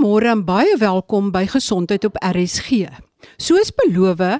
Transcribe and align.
Goeiemôre 0.00 0.30
en 0.32 0.42
baie 0.48 0.76
welkom 0.80 1.26
by 1.28 1.42
Gesondheid 1.44 2.06
op 2.08 2.14
RSG. 2.24 2.86
Soos 3.36 3.68
beloof, 3.82 4.38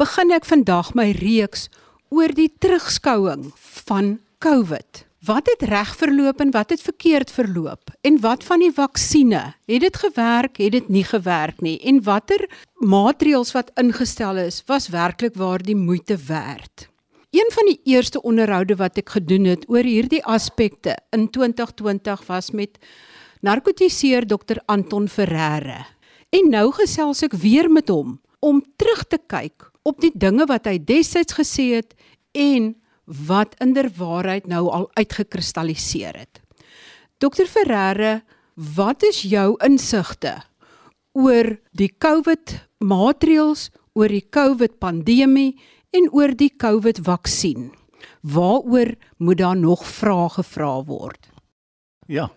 begin 0.00 0.34
ek 0.34 0.48
vandag 0.50 0.88
my 0.98 1.12
reeks 1.14 1.68
oor 2.10 2.34
die 2.34 2.48
terugskouing 2.50 3.44
van 3.86 4.16
COVID. 4.42 5.04
Wat 5.30 5.46
het 5.46 5.62
reg 5.70 5.94
verloop 6.00 6.42
en 6.42 6.50
wat 6.50 6.74
het 6.74 6.82
verkeerd 6.82 7.30
verloop? 7.30 7.94
En 8.02 8.18
wat 8.24 8.42
van 8.50 8.66
die 8.66 8.72
vaksines? 8.74 9.54
Het 9.70 9.86
dit 9.86 10.02
gewerk? 10.08 10.58
Het 10.58 10.74
dit 10.74 10.90
nie 10.90 11.06
gewerk 11.06 11.62
nie? 11.62 11.78
En 11.86 12.02
watter 12.02 12.42
maatreëls 12.82 13.54
wat 13.54 13.70
ingestel 13.78 14.42
is, 14.42 14.64
was 14.66 14.90
werklik 14.90 15.38
waar 15.38 15.62
die 15.62 15.78
moeite 15.78 16.18
werd? 16.26 16.88
Een 17.30 17.50
van 17.54 17.70
die 17.70 17.78
eerste 17.94 18.22
onderhoude 18.26 18.74
wat 18.82 18.98
ek 18.98 19.14
gedoen 19.20 19.46
het 19.54 19.70
oor 19.70 19.86
hierdie 19.86 20.24
aspekte 20.24 20.98
in 21.14 21.30
2020 21.30 22.26
was 22.26 22.50
met 22.50 22.80
narkotiseer 23.40 24.26
dokter 24.26 24.60
Anton 24.66 25.08
Ferreira. 25.08 25.84
En 26.30 26.50
nou 26.50 26.70
gesels 26.76 27.22
ek 27.26 27.36
weer 27.38 27.70
met 27.72 27.88
hom 27.92 28.18
om 28.44 28.62
terug 28.76 29.04
te 29.08 29.18
kyk 29.18 29.70
op 29.86 30.00
die 30.02 30.12
dinge 30.14 30.46
wat 30.50 30.66
hy 30.66 30.78
destyds 30.82 31.36
gesê 31.38 31.68
het 31.78 31.94
en 32.36 32.74
wat 33.06 33.54
inderwaarheid 33.62 34.48
nou 34.50 34.66
al 34.68 34.88
uitgekristalliseer 34.98 36.18
het. 36.18 36.42
Dokter 37.22 37.46
Ferreira, 37.48 38.20
wat 38.54 39.04
is 39.06 39.22
jou 39.22 39.54
insigte 39.64 40.34
oor 41.16 41.54
die 41.72 41.92
COVID 42.02 42.56
maatreëls, 42.84 43.70
oor 43.96 44.12
die 44.12 44.26
COVID 44.28 44.76
pandemie 44.82 45.54
en 45.96 46.10
oor 46.12 46.34
die 46.36 46.50
COVID 46.52 47.00
vaksin? 47.06 47.70
Waaroor 48.20 48.96
moet 49.16 49.38
daar 49.38 49.56
nog 49.56 49.86
vrae 49.86 50.28
gevra 50.36 50.82
word? 50.84 51.35
Ja. 52.06 52.28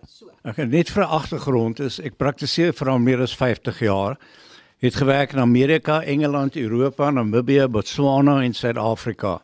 Ek 0.42 0.56
het 0.58 0.70
net 0.70 0.90
vir 0.90 1.04
agtergrond 1.06 1.78
is 1.84 2.00
ek 2.02 2.16
praktiseer 2.18 2.72
vir 2.74 2.88
al 2.90 2.98
meer 2.98 3.20
as 3.22 3.36
50 3.38 3.78
jaar. 3.84 4.16
Het 4.82 4.96
gewerk 4.96 5.36
in 5.36 5.38
Amerika, 5.38 6.00
Engeland, 6.02 6.56
Europa, 6.56 7.10
Namibië, 7.10 7.68
Botswana 7.68 8.40
en 8.42 8.54
Suid-Afrika. 8.54 9.40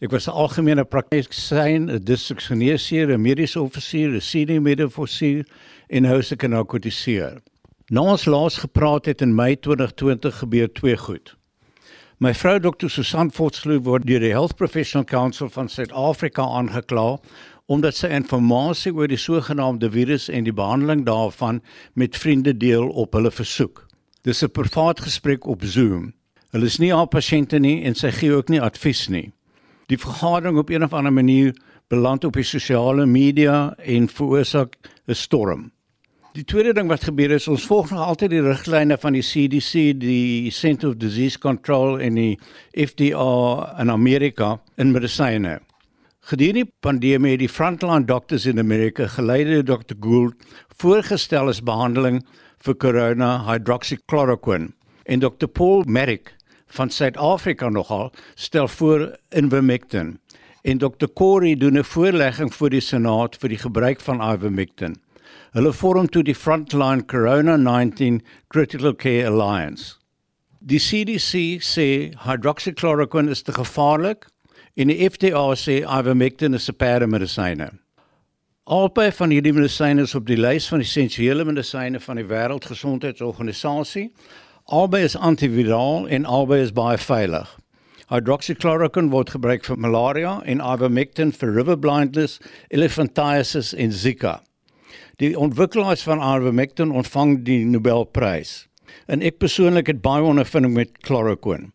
Ek 0.00 0.10
was 0.10 0.28
'n 0.28 0.36
algemene 0.36 0.84
praktisyn, 0.84 1.90
'n 1.90 2.04
distriksgeneesheer, 2.04 3.10
'n 3.10 3.22
mediese 3.22 3.60
offisier, 3.60 4.14
'n 4.14 4.20
senior 4.20 4.62
mediese 4.62 5.44
en 5.88 6.02
nou 6.02 6.22
se 6.22 6.36
kanakotiseer. 6.36 7.42
Na 7.90 8.00
ons 8.00 8.24
laas 8.24 8.58
gepraat 8.58 9.06
het 9.06 9.22
in 9.22 9.34
Mei 9.34 9.56
2020 9.56 10.38
gebeur 10.38 10.72
twee 10.72 10.96
goed. 10.96 11.36
My 12.18 12.30
vrou 12.34 12.60
Dr. 12.60 12.88
Susan 12.88 13.30
Fortsloo 13.30 13.82
word 13.82 14.06
deur 14.06 14.20
die 14.20 14.30
Health 14.30 14.54
Professional 14.56 15.04
Council 15.04 15.48
van 15.48 15.68
Suid-Afrika 15.68 16.42
aangekla 16.42 17.18
omdat 17.66 17.96
sy 17.96 18.06
inligting 18.06 18.96
oor 18.96 19.08
die 19.08 19.16
sogenaamde 19.16 19.90
virus 19.90 20.28
en 20.28 20.44
die 20.44 20.52
behandeling 20.52 21.06
daarvan 21.06 21.62
met 21.94 22.16
vriende 22.16 22.56
deel 22.56 22.88
op 22.88 23.12
hulle 23.12 23.30
versoek. 23.30 23.86
Dis 24.22 24.42
'n 24.42 24.50
privaat 24.50 25.00
gesprek 25.00 25.46
op 25.46 25.64
Zoom. 25.64 26.12
Hulle 26.50 26.66
is 26.66 26.78
nie 26.78 26.92
haar 26.92 27.08
pasiënte 27.08 27.58
nie 27.58 27.82
en 27.84 27.94
sy 27.94 28.10
gee 28.10 28.32
ook 28.32 28.48
nie 28.48 28.60
advies 28.60 29.08
nie 29.08 29.32
die 29.86 29.98
vergadering 30.00 30.58
op 30.58 30.70
een 30.70 30.84
of 30.84 30.92
ander 30.92 31.12
manier 31.12 31.54
beland 31.88 32.24
op 32.24 32.32
die 32.38 32.46
sosiale 32.46 33.06
media 33.06 33.74
en 33.78 34.08
veroorsaak 34.08 34.76
'n 35.06 35.14
storm. 35.14 35.72
Die 36.32 36.44
tweede 36.44 36.72
ding 36.72 36.88
wat 36.88 37.04
gebeur 37.04 37.30
is 37.30 37.48
ons 37.48 37.66
volg 37.66 37.90
nog 37.90 38.00
altyd 38.00 38.30
die 38.30 38.42
riglyne 38.42 38.98
van 38.98 39.12
die 39.12 39.22
CDC, 39.22 40.00
die 40.00 40.50
Center 40.50 40.88
of 40.88 40.96
Disease 40.96 41.38
Control 41.38 42.00
en 42.00 42.14
die 42.14 42.38
FDA 42.72 43.74
in 43.80 43.90
Amerika 43.90 44.60
in 44.76 44.90
medisyne. 44.90 45.60
Gedurende 46.24 46.64
die 46.64 46.72
pandemie 46.80 47.34
het 47.34 47.42
die 47.42 47.50
frontline 47.52 48.06
doctors 48.08 48.46
in 48.48 48.56
Amerika 48.58 49.04
geleide 49.12 49.58
Dr. 49.68 49.92
Gould 50.00 50.46
voorgestel 50.80 51.50
as 51.52 51.60
behandeling 51.60 52.22
vir 52.64 52.78
corona 52.80 53.42
hydroxychloroquine 53.44 54.70
en 55.04 55.20
Dr. 55.20 55.50
Paul 55.52 55.84
Merrick 55.84 56.32
van 56.78 56.88
Suid-Afrika 56.88 57.68
nogal 57.68 58.08
stel 58.40 58.72
voor 58.72 59.10
Ivermectin 59.36 60.16
en 60.64 60.80
Dr. 60.80 61.12
Corey 61.12 61.58
doen 61.60 61.76
'n 61.76 61.84
voorlegging 61.84 62.54
vir 62.54 62.70
die 62.70 62.80
Senaat 62.80 63.36
vir 63.36 63.48
die 63.52 63.60
gebruik 63.60 64.00
van 64.00 64.24
Ivermectin. 64.24 64.96
Hulle 65.52 65.72
vorm 65.72 66.08
toe 66.08 66.22
die 66.22 66.34
Frontline 66.34 67.04
Corona 67.04 67.56
19 67.56 68.22
Critical 68.48 68.94
Care 68.94 69.28
Alliance. 69.28 69.98
Die 70.60 70.80
CDC 70.80 71.60
sê 71.60 72.16
hydroxychloroquine 72.16 73.30
is 73.30 73.42
te 73.42 73.52
gevaarlik 73.52 74.24
en 74.76 74.88
die 74.88 75.10
FDA 75.10 75.54
sê 75.54 75.82
Ivermectin 75.82 76.54
is 76.54 76.68
'n 76.68 76.76
paramedisyne. 76.76 77.70
Albei 78.66 79.10
van 79.12 79.30
hierdie 79.30 79.52
medisyne 79.52 80.02
is 80.02 80.14
op 80.14 80.26
die 80.26 80.36
lys 80.36 80.68
van 80.68 80.80
essensiële 80.80 81.44
medisyne 81.44 82.00
van 82.00 82.16
die 82.16 82.24
Wêreldgesondheidsorganisasie 82.24 84.12
Albei 84.64 85.02
is 85.04 85.16
antiviraal 85.16 86.06
en 86.08 86.24
albei 86.24 86.62
is 86.62 86.70
baie 86.72 86.96
veilig. 86.96 87.50
Hydroxychloroquine 88.08 89.10
word 89.12 89.34
gebruik 89.34 89.66
vir 89.68 89.76
malaria 89.76 90.38
en 90.48 90.62
ivermectin 90.64 91.34
vir 91.36 91.52
river 91.52 91.76
blindness, 91.76 92.38
elephantiasis 92.72 93.74
en 93.76 93.92
Zika. 93.92 94.38
Die 95.20 95.34
ontwikkelaars 95.36 96.06
van 96.08 96.24
ivermectin 96.24 96.96
ontvang 96.96 97.42
die 97.44 97.60
Nobelprys. 97.68 98.54
En 99.04 99.20
ek 99.20 99.36
persoonlik 99.44 99.92
het 99.92 100.00
baie 100.00 100.24
ondervinding 100.24 100.72
met 100.72 100.96
chloroquine. 101.04 101.73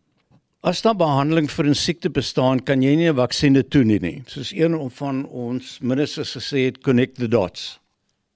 As 0.59 0.81
daar 0.83 0.95
behandeling 0.95 1.47
vir 1.47 1.65
'n 1.65 1.75
siekte 1.75 2.09
bestaan, 2.09 2.59
kan 2.59 2.81
jy 2.81 2.95
nie 2.95 3.09
'n 3.09 3.15
vaksine 3.15 3.63
toedien 3.63 4.01
nie. 4.01 4.23
Soos 4.27 4.51
een 4.51 4.89
van 4.91 5.25
ons 5.25 5.79
ministers 5.79 6.35
gesê 6.35 6.65
het, 6.65 6.83
connect 6.83 7.15
the 7.15 7.27
dots. 7.27 7.79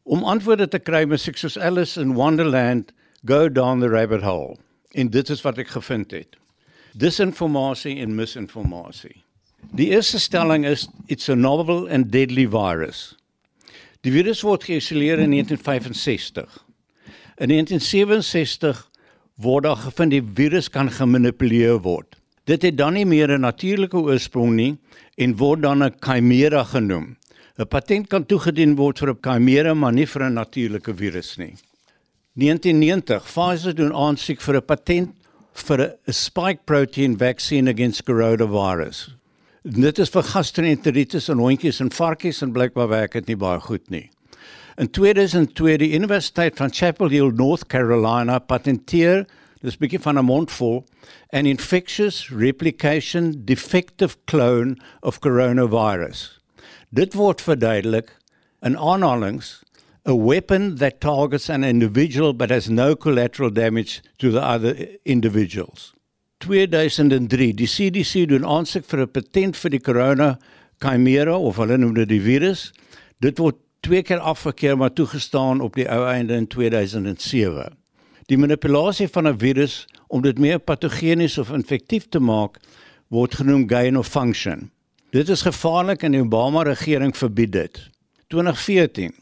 Om 0.04 0.24
antwoorde 0.24 0.68
te 0.68 0.80
kry, 0.80 1.04
moet 1.06 1.28
ek 1.28 1.38
soos 1.38 1.58
Alice 1.58 2.00
in 2.00 2.14
Wonderland 2.14 2.94
go 3.26 3.50
down 3.50 3.80
the 3.80 3.90
rabbit 3.90 4.22
hole. 4.22 4.56
En 4.94 5.10
dit 5.10 5.30
is 5.30 5.42
wat 5.42 5.58
ek 5.58 5.68
gevind 5.68 6.12
het. 6.12 6.38
Disinformasie 6.94 7.98
en 7.98 8.16
misinformasie. 8.16 9.24
Die 9.72 9.90
eerste 9.90 10.20
stelling 10.20 10.66
is 10.66 10.88
it's 11.08 11.30
a 11.30 11.36
novel 11.36 11.90
and 11.90 12.12
deadly 12.12 12.48
virus. 12.48 13.18
Die 14.02 14.12
virus 14.12 14.42
word 14.42 14.64
geïsoleer 14.64 15.20
in 15.20 15.32
1965. 15.32 16.66
In 17.38 17.50
1967 17.50 18.90
word 19.44 19.64
daar 19.68 19.82
gevind 19.84 20.12
die 20.12 20.24
virus 20.24 20.70
kan 20.70 20.90
gemanipuleer 20.90 21.82
word. 21.84 22.16
Dit 22.48 22.64
het 22.64 22.78
dan 22.78 22.94
nie 22.94 23.06
meer 23.06 23.32
'n 23.32 23.42
natuurlike 23.42 23.98
oorsprong 23.98 24.56
nie 24.56 24.78
en 25.18 25.38
word 25.38 25.62
dan 25.62 25.84
'n 25.84 25.94
chimera 26.00 26.64
genoem. 26.64 27.16
'n 27.60 27.68
Patent 27.68 28.10
kan 28.10 28.26
toegedien 28.26 28.76
word 28.76 29.00
vir 29.00 29.10
'n 29.10 29.22
chimera, 29.22 29.74
maar 29.74 29.94
nie 29.94 30.06
vir 30.06 30.24
'n 30.24 30.34
natuurlike 30.34 30.94
virus 30.94 31.38
nie. 31.38 31.56
1990 32.36 33.24
Pfizer 33.24 33.76
doen 33.76 33.94
aansoek 33.94 34.42
vir 34.42 34.56
'n 34.56 34.66
patent 34.66 35.10
vir 35.54 35.80
'n 36.08 36.14
spike 36.14 36.66
protein 36.66 37.18
vaccine 37.18 37.70
against 37.70 38.04
coronavirus. 38.06 39.14
Dit 39.64 40.00
is 40.00 40.10
vir 40.10 40.24
gastroenteritis 40.24 41.30
in 41.30 41.38
hondjies 41.38 41.80
en 41.80 41.90
varkies 41.90 42.42
en 42.42 42.52
blykbaar 42.52 42.90
werk 42.90 43.14
dit 43.14 43.28
nie 43.28 43.36
baie 43.36 43.60
goed 43.60 43.90
nie. 43.90 44.10
In 44.76 44.90
2002 44.90 45.78
die 45.78 45.94
Universiteit 45.94 46.58
van 46.58 46.72
Chapel 46.74 47.10
Hill, 47.10 47.32
North 47.38 47.68
Carolina 47.70 48.40
patenteer 48.40 49.28
dis 49.62 49.78
bietjie 49.78 50.00
van 50.02 50.18
'n 50.18 50.26
mondvol 50.26 50.82
an 51.30 51.46
infectious 51.46 52.30
replication 52.30 53.46
defective 53.46 54.18
clone 54.26 54.76
of 55.02 55.20
coronavirus. 55.20 56.40
Dit 56.90 57.14
word 57.14 57.42
verduidelik 57.42 58.18
in 58.62 58.78
aanhalings 58.78 59.62
a 60.06 60.16
weapon 60.16 60.76
that 60.76 61.00
targets 61.00 61.50
an 61.50 61.64
individual 61.64 62.34
but 62.34 62.50
has 62.50 62.68
no 62.68 62.96
collateral 62.96 63.52
damage 63.52 64.02
to 64.18 64.32
the 64.32 64.42
other 64.42 64.76
individuals. 65.06 65.94
2003 66.40 67.54
die 67.54 67.68
CDC 67.68 68.28
doen 68.28 68.46
aansoek 68.46 68.86
vir 68.86 69.00
'n 69.00 69.12
patent 69.12 69.56
vir 69.56 69.70
die 69.70 69.80
corona 69.80 70.40
chimera 70.80 71.38
of 71.38 71.58
hulle 71.58 71.78
noem 71.78 71.94
dit 71.94 72.10
die 72.10 72.22
virus. 72.22 72.74
Dit 73.22 73.38
word 73.38 73.56
twee 73.84 74.02
keer 74.02 74.20
afgekeur 74.20 74.78
maar 74.78 74.94
toegestaan 74.94 75.62
op 75.62 75.76
die 75.76 75.90
ou 75.92 76.06
einde 76.08 76.34
in 76.40 76.48
2007. 76.48 77.76
Die 78.32 78.38
manipulasie 78.38 79.08
van 79.08 79.28
'n 79.28 79.40
virus 79.40 79.86
om 80.08 80.22
dit 80.22 80.40
meer 80.40 80.60
patogenies 80.60 81.38
of 81.38 81.52
infektief 81.52 82.08
te 82.10 82.20
maak 82.20 82.60
word 83.08 83.36
genoem 83.36 83.68
gain 83.70 83.98
of 83.98 84.08
function. 84.08 84.72
Dit 85.10 85.30
is 85.30 85.42
gevaarlik 85.42 86.04
en 86.04 86.12
die 86.12 86.22
Obama 86.22 86.64
regering 86.64 87.18
verbied 87.18 87.52
dit. 87.52 87.90
2014 88.28 89.14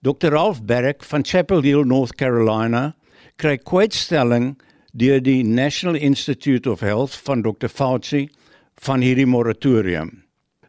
Dr 0.00 0.28
Ralph 0.28 0.62
Barrick 0.62 1.02
van 1.02 1.24
Chapel 1.24 1.62
Hill, 1.62 1.84
North 1.84 2.14
Carolina, 2.14 2.94
kry 3.36 3.56
kwytstelling 3.58 4.58
deur 4.92 5.20
die 5.22 5.42
National 5.44 5.96
Institute 5.96 6.70
of 6.70 6.80
Health 6.80 7.14
van 7.14 7.42
Dr 7.42 7.68
Fauci 7.68 8.28
van 8.74 9.00
hierdie 9.00 9.26
moratorium. 9.26 10.27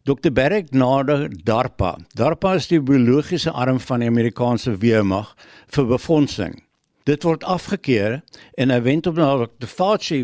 Dr 0.09 0.31
Barrick 0.31 0.71
nader 0.73 1.27
DARPA. 1.45 1.99
DARPA 2.17 2.55
is 2.57 2.65
die 2.71 2.79
biologiese 2.81 3.51
arm 3.53 3.77
van 3.83 4.01
die 4.01 4.07
Amerikaanse 4.09 4.71
weermag 4.81 5.35
vir 5.75 5.85
befondsing. 5.85 6.55
Dit 7.05 7.27
word 7.27 7.43
afgekeur 7.45 8.15
en 8.57 8.73
hy 8.73 8.79
wend 8.87 9.09
op 9.11 9.19
na 9.19 9.27
Dr 9.43 9.69
Fauci 9.69 10.23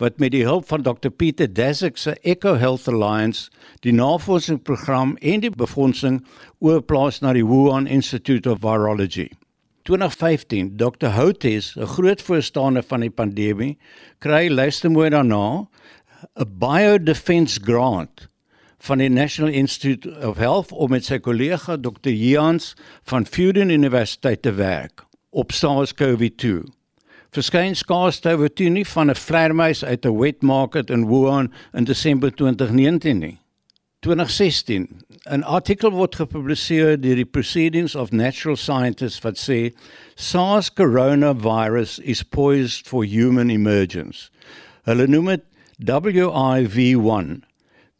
wat 0.00 0.16
met 0.22 0.32
die 0.32 0.46
hulp 0.46 0.64
van 0.70 0.86
Dr 0.86 1.12
Peter 1.12 1.50
Daszak 1.52 2.00
se 2.00 2.14
Eco 2.24 2.54
Health 2.56 2.88
Alliance 2.88 3.50
die 3.84 3.92
navorsingsprogram 3.92 5.12
en 5.20 5.44
die 5.44 5.50
befondsing 5.52 6.22
oorplaas 6.64 7.20
na 7.20 7.34
die 7.36 7.44
Wuhan 7.44 7.84
Institute 7.84 8.48
of 8.48 8.62
Virology. 8.64 9.26
2015, 9.84 10.78
Dr. 10.80 11.12
Houtes, 11.12 11.74
'n 11.76 11.84
groot 11.84 12.22
voorstander 12.22 12.82
van 12.88 13.04
die 13.04 13.12
pandemie, 13.12 13.76
kry 14.18 14.48
luister 14.48 14.90
mooi 14.90 15.10
daarna 15.10 15.68
'n 16.40 16.48
biodefense 16.56 17.60
grant 17.60 18.30
van 18.78 18.98
die 18.98 19.08
National 19.08 19.52
Institute 19.52 20.26
of 20.26 20.36
Health 20.36 20.72
om 20.72 20.90
met 20.90 21.04
sy 21.04 21.18
kollega 21.18 21.76
Dr. 21.76 22.12
Jans 22.12 22.74
van 23.08 23.26
Fudan 23.26 23.70
Universiteit 23.70 24.42
te 24.42 24.52
werk 24.52 25.04
op 25.30 25.52
SARS-CoV-2. 25.52 26.64
Verskyn 27.36 27.74
skaarstowwe 27.76 28.48
nie 28.70 28.84
van 28.84 29.10
'n 29.10 29.14
vleermuis 29.14 29.84
uit 29.84 30.06
'n 30.06 30.18
wet 30.18 30.42
market 30.42 30.90
in 30.90 31.06
Wuhan 31.06 31.52
in 31.72 31.84
Desember 31.84 32.30
2019 32.30 33.18
nie. 33.18 33.38
2016 34.00 34.88
'n 35.30 35.42
artikel 35.42 35.90
word 35.90 36.14
gepubliseer 36.14 37.00
deur 37.00 37.16
die 37.16 37.24
Proceedings 37.24 37.94
of 37.94 38.12
Natural 38.12 38.56
Scientists 38.56 39.22
wat 39.24 39.38
sê 39.38 39.74
SARS 40.14 40.72
coronavirus 40.72 41.98
is 41.98 42.22
poised 42.22 42.86
for 42.86 43.04
human 43.04 43.50
emergence. 43.50 44.30
Hulle 44.84 45.06
noem 45.06 45.26
dit 45.26 45.42
WIV1 45.78 47.42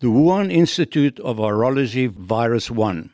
the 0.00 0.08
Wuhan 0.08 0.52
Institute 0.52 1.18
of 1.20 1.38
Virology 1.38 2.10
Virus 2.10 2.70
1. 2.70 3.10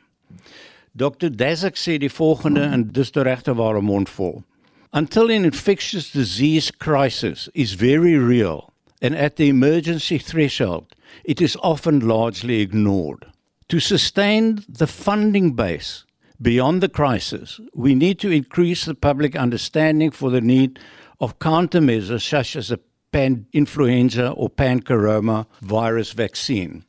Dr. 0.97 1.29
Daszak 1.29 1.77
sê 1.79 1.97
die 1.97 2.09
volgende 2.09 2.65
en 2.67 2.89
dis 2.91 3.11
die 3.15 3.23
regte 3.23 3.55
ware 3.55 3.81
mond 3.81 4.09
vol. 4.09 4.43
Until 4.91 5.31
an 5.31 5.45
infectious 5.45 6.11
disease 6.11 6.71
crisis 6.71 7.47
is 7.53 7.73
very 7.73 8.17
real 8.17 8.73
and 9.01 9.15
at 9.15 9.37
the 9.37 9.47
emergency 9.47 10.17
threshold, 10.17 10.93
it 11.23 11.39
is 11.41 11.55
often 11.63 12.05
largely 12.05 12.59
ignored. 12.59 13.25
To 13.69 13.79
sustain 13.79 14.59
the 14.67 14.87
funding 14.87 15.53
base 15.53 16.03
beyond 16.41 16.83
the 16.83 16.89
crisis, 16.89 17.61
we 17.73 17.95
need 17.95 18.19
to 18.19 18.29
increase 18.29 18.83
the 18.83 18.93
public 18.93 19.37
understanding 19.37 20.11
for 20.11 20.29
the 20.29 20.41
need 20.41 20.79
of 21.21 21.39
countermeasures 21.39 22.27
such 22.27 22.57
as 22.57 22.71
a 22.71 22.79
pan 23.13 23.45
influenza 23.53 24.31
or 24.31 24.49
pan 24.49 24.81
corona 24.81 25.47
virus 25.61 26.11
vaccine. 26.11 26.83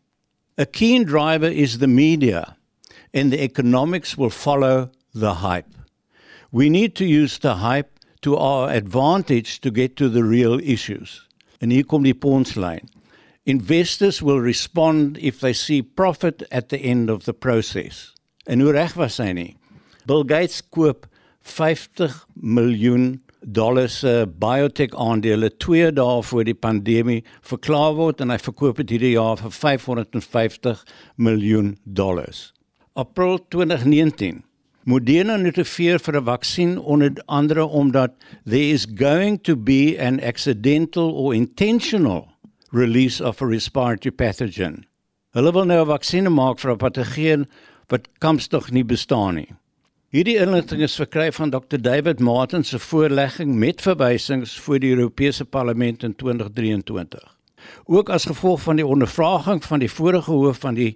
A 0.59 0.67
keen 0.67 1.05
driver 1.05 1.47
is 1.47 1.79
the 1.79 1.87
media, 1.87 2.57
and 3.13 3.33
the 3.33 3.43
economics 3.43 4.17
will 4.17 4.31
follow 4.31 4.91
the 5.13 5.35
hype. 5.35 5.75
We 6.51 6.69
need 6.71 6.95
to 6.97 7.05
use 7.05 7.39
the 7.39 7.57
hype 7.57 7.99
to 8.23 8.37
our 8.37 8.71
advantage 8.71 9.61
to 9.61 9.71
get 9.71 9.97
to 9.97 10.09
the 10.09 10.25
real 10.25 10.59
issues. 10.61 11.29
And 11.61 11.71
hier 11.71 11.85
kom 11.85 12.05
die 12.05 12.13
ponslyn. 12.13 12.89
Investors 13.47 14.23
will 14.23 14.41
respond 14.41 15.19
if 15.19 15.41
they 15.41 15.53
see 15.53 15.83
profit 15.83 16.43
at 16.51 16.71
the 16.71 16.79
end 16.79 17.11
of 17.11 17.27
the 17.27 17.35
process. 17.35 18.15
En 18.47 18.61
hoe 18.61 18.73
reg 18.73 18.97
was 18.97 19.19
hy 19.21 19.33
nie? 19.33 19.57
Bill 20.07 20.25
Gates 20.25 20.63
koop 20.63 21.07
50 21.43 22.25
miljoen 22.41 23.21
dollar 23.47 23.89
se 23.89 24.27
biotech 24.39 24.95
aandele 24.95 25.51
2 25.57 25.93
dae 25.93 26.23
voor 26.23 26.45
die 26.45 26.55
pandemie 26.55 27.25
verklaar 27.43 27.95
word 27.95 28.21
en 28.21 28.31
hy 28.31 28.39
verkoop 28.39 28.77
dit 28.83 28.97
hierdie 28.97 29.15
jaar 29.15 29.37
vir 29.37 29.51
550 29.51 30.85
miljoen 31.17 31.77
dollars. 31.85 32.53
April 32.95 33.39
2019 33.49 34.43
Moderna 34.85 35.39
notifieer 35.41 35.99
vir 35.99 36.17
'n 36.21 36.25
vaksin 36.25 36.79
onder 36.79 37.13
andere 37.27 37.65
omdat 37.65 38.13
there 38.45 38.69
is 38.69 38.87
going 38.97 39.41
to 39.43 39.57
be 39.57 39.97
an 39.99 40.21
accidental 40.21 41.11
or 41.11 41.35
intentional 41.35 42.29
release 42.71 43.25
of 43.25 43.41
a 43.41 43.47
respiratory 43.47 44.13
pathogen. 44.13 44.85
Hulle 45.33 45.53
wil 45.53 45.65
nou 45.65 45.81
'n 45.81 45.87
vaksin 45.87 46.33
maak 46.33 46.59
vir 46.59 46.71
'n 46.73 46.77
patogeen 46.77 47.47
wat 47.89 48.09
kampstig 48.19 48.71
nie 48.71 48.85
bestaan 48.85 49.35
nie. 49.35 49.49
Hierdie 50.15 50.37
inligting 50.39 50.79
is 50.87 50.95
verkry 50.95 51.25
van 51.35 51.51
Dr 51.51 51.81
David 51.83 52.21
Martin 52.23 52.63
se 52.63 52.79
voorlegging 52.79 53.57
met 53.59 53.81
verwysings 53.83 54.53
voor 54.63 54.79
die 54.79 54.93
Europese 54.95 55.45
Parlement 55.45 56.05
in 56.07 56.15
2023. 56.15 57.25
Ook 57.85 58.13
as 58.15 58.29
gevolg 58.31 58.63
van 58.63 58.79
die 58.79 58.87
ondervraging 58.87 59.65
van 59.65 59.83
die 59.83 59.91
vorige 59.91 60.31
hoof 60.31 60.61
van 60.63 60.79
die 60.79 60.93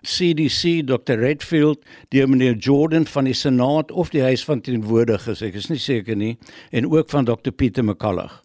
CDC 0.00 0.86
Dr 0.88 1.20
Redfield, 1.20 1.84
die 2.08 2.24
meneer 2.26 2.56
Jordan 2.56 3.04
van 3.06 3.28
die 3.28 3.36
Senaat 3.36 3.92
of 3.92 4.08
die 4.08 4.22
Huis 4.24 4.44
van 4.48 4.64
Teenwoordiges, 4.64 5.44
ek 5.44 5.60
is 5.60 5.68
nie 5.68 5.76
seker 5.76 6.16
nie, 6.16 6.38
en 6.72 6.88
ook 6.88 7.12
van 7.12 7.28
Dr 7.28 7.52
Pieter 7.52 7.84
McCullough. 7.84 8.40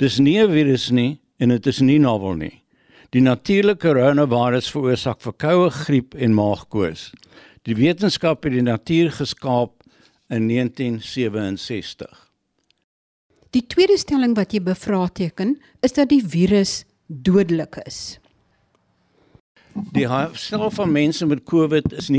Dis 0.00 0.16
nie 0.24 0.38
'n 0.40 0.48
virus 0.48 0.88
nie 0.90 1.20
en 1.36 1.52
dit 1.52 1.66
is 1.66 1.80
nie 1.80 1.98
novel 1.98 2.34
nie. 2.34 2.62
Die 3.10 3.20
natuurlike 3.20 3.88
coronavirus 3.88 4.70
veroorsaak 4.70 5.20
verkoue, 5.20 5.70
griep 5.70 6.14
en 6.14 6.32
maagkoors. 6.32 7.10
Die 7.68 7.76
wetenskap 7.76 8.46
het 8.46 8.54
die 8.56 8.62
natuur 8.64 9.10
geskaap 9.12 9.82
in 10.32 10.48
1967. 10.48 12.30
Die 13.52 13.66
tweede 13.66 13.98
stelling 14.00 14.32
wat 14.38 14.52
jy 14.54 14.62
bevraagteken 14.64 15.60
is 15.84 15.92
dat 15.92 16.08
die 16.08 16.24
virus 16.24 16.84
dodelik 17.06 17.76
is. 17.84 18.18
Die 19.92 20.06
stel 20.40 20.70
van 20.70 20.92
mense 20.92 21.26
met 21.26 21.44
COVID 21.44 21.92
is 21.92 22.08
99.97%. 22.08 22.16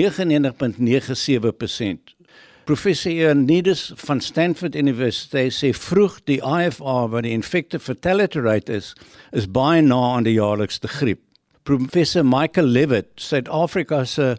Professor 2.70 3.12
Ioannidis 3.12 3.92
van 4.06 4.22
Stanford 4.22 4.76
University 4.76 5.50
sê 5.50 5.74
vroeg 5.74 6.22
die 6.30 6.38
IFR 6.38 7.10
wat 7.10 7.24
die 7.26 7.34
infective 7.34 7.82
fatality 7.84 8.40
rate 8.40 8.74
is, 8.78 8.94
is 9.34 9.50
baie 9.50 9.82
na 9.82 10.14
aan 10.14 10.24
die 10.30 10.38
jaarlikste 10.38 10.88
griep. 10.88 11.20
Professor 11.66 12.24
Michael 12.26 12.70
Levitt, 12.70 13.10
Suid-Afrika 13.18 14.06
se 14.06 14.38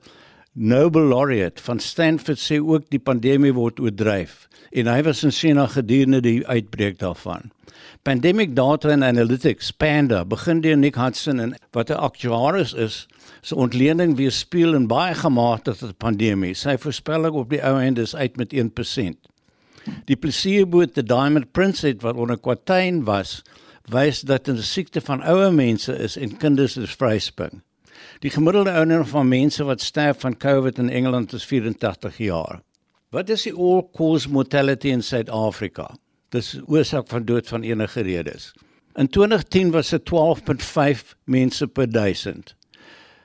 Nobel 0.55 1.07
laureate 1.09 1.63
van 1.63 1.79
Stanford 1.81 2.37
sê 2.37 2.59
ook 2.61 2.91
die 2.93 3.01
pandemie 3.01 3.55
word 3.57 3.79
oordryf 3.81 4.51
en 4.77 4.91
hy 4.91 4.99
was 5.07 5.23
in 5.25 5.33
China 5.33 5.65
gedurende 5.73 6.21
die 6.21 6.43
uitbreek 6.45 6.99
daarvan. 7.01 7.49
Pandemic 8.05 8.53
Data 8.53 8.91
and 8.93 9.07
Analytics 9.07 9.71
Panda 9.73 10.27
begin 10.29 10.61
deur 10.61 10.77
Nick 10.77 10.99
Hudson 11.01 11.41
en 11.41 11.57
wat 11.73 11.89
'n 11.89 11.97
aktuaris 11.97 12.75
is, 12.75 13.09
se 13.41 13.57
ontleding 13.57 14.17
weerspieël 14.17 14.75
in 14.75 14.87
baie 14.87 15.15
gematigde 15.15 15.95
pandemie. 15.97 16.55
Sy 16.55 16.77
voorspelling 16.77 17.33
op 17.35 17.49
die 17.49 17.65
ou 17.65 17.81
end 17.81 17.99
is 17.99 18.15
uit 18.15 18.37
met 18.37 18.53
1%. 18.53 19.17
Die 20.05 20.17
placebo 20.17 20.85
te 20.85 21.03
Diamond 21.03 21.53
Prince 21.53 21.97
wat 22.01 22.17
onder 22.17 22.37
kwartyn 22.37 23.05
was, 23.05 23.43
wys 23.89 24.21
dat 24.21 24.49
'n 24.49 24.61
siekte 24.61 25.01
van 25.01 25.23
ouer 25.23 25.53
mense 25.53 25.97
is 25.97 26.17
en 26.17 26.37
kinders 26.37 26.77
is 26.77 26.93
vryspring. 26.93 27.63
Die 28.19 28.31
gemiddelde 28.31 28.73
ouderdom 28.73 29.07
van 29.07 29.29
mense 29.29 29.65
wat 29.65 29.81
sterf 29.81 30.21
van 30.21 30.37
COVID 30.37 30.79
in 30.79 30.91
Engeland 30.91 31.33
is 31.33 31.45
84 31.45 32.17
jaar. 32.17 32.61
Wat 33.11 33.29
is 33.29 33.43
die 33.43 33.55
all-cause 33.55 34.31
mortality 34.31 34.89
in 34.89 35.03
Suid-Afrika? 35.03 35.91
Dis 36.29 36.55
oorsaak 36.67 37.09
van 37.09 37.25
dood 37.25 37.49
van 37.49 37.63
enige 37.63 38.01
redes. 38.01 38.53
In 38.95 39.09
2010 39.09 39.71
was 39.71 39.89
dit 39.89 40.11
12.5 40.11 41.15
mense 41.25 41.67
per 41.69 41.91
1000. 41.91 42.57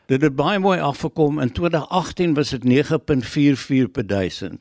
Dit 0.07 0.21
het 0.21 0.35
baie 0.35 0.59
mooi 0.59 0.79
afgekom 0.79 1.39
in 1.39 1.51
2018 1.51 2.33
was 2.33 2.49
dit 2.49 2.63
9.44 2.63 3.91
per 3.91 4.07
1000. 4.07 4.59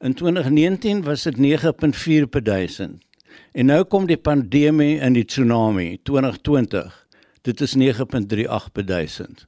In 0.00 0.14
2019 0.14 1.02
was 1.02 1.22
dit 1.22 1.36
9.4 1.36 2.28
per 2.30 2.42
1000. 2.42 3.04
En 3.52 3.66
nou 3.66 3.84
kom 3.84 4.06
die 4.06 4.16
pandemie 4.16 4.98
en 5.00 5.12
die 5.12 5.24
tsunami 5.24 5.98
2020. 6.02 7.06
Dit 7.42 7.60
is 7.60 7.74
9.38 7.76 8.72
per 8.72 8.86
1000. 8.86 9.46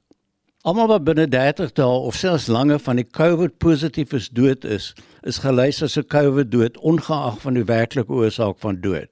Almal 0.63 0.87
wat 0.87 1.03
binne 1.03 1.27
30 1.27 1.73
dae 1.75 1.97
of 2.07 2.15
selfs 2.15 2.47
langer 2.47 2.79
van 2.79 2.95
die 2.95 3.05
COVID 3.05 3.57
positief 3.59 4.13
is 4.15 4.29
dood 4.31 4.63
is, 4.63 4.93
is 5.27 5.41
gelys 5.43 5.81
as 5.83 5.97
'n 5.97 6.07
COVID 6.07 6.51
dood 6.51 6.77
ongeag 6.77 7.41
van 7.41 7.53
die 7.53 7.65
werklike 7.67 8.13
oorsaak 8.13 8.57
van 8.59 8.79
dood. 8.81 9.11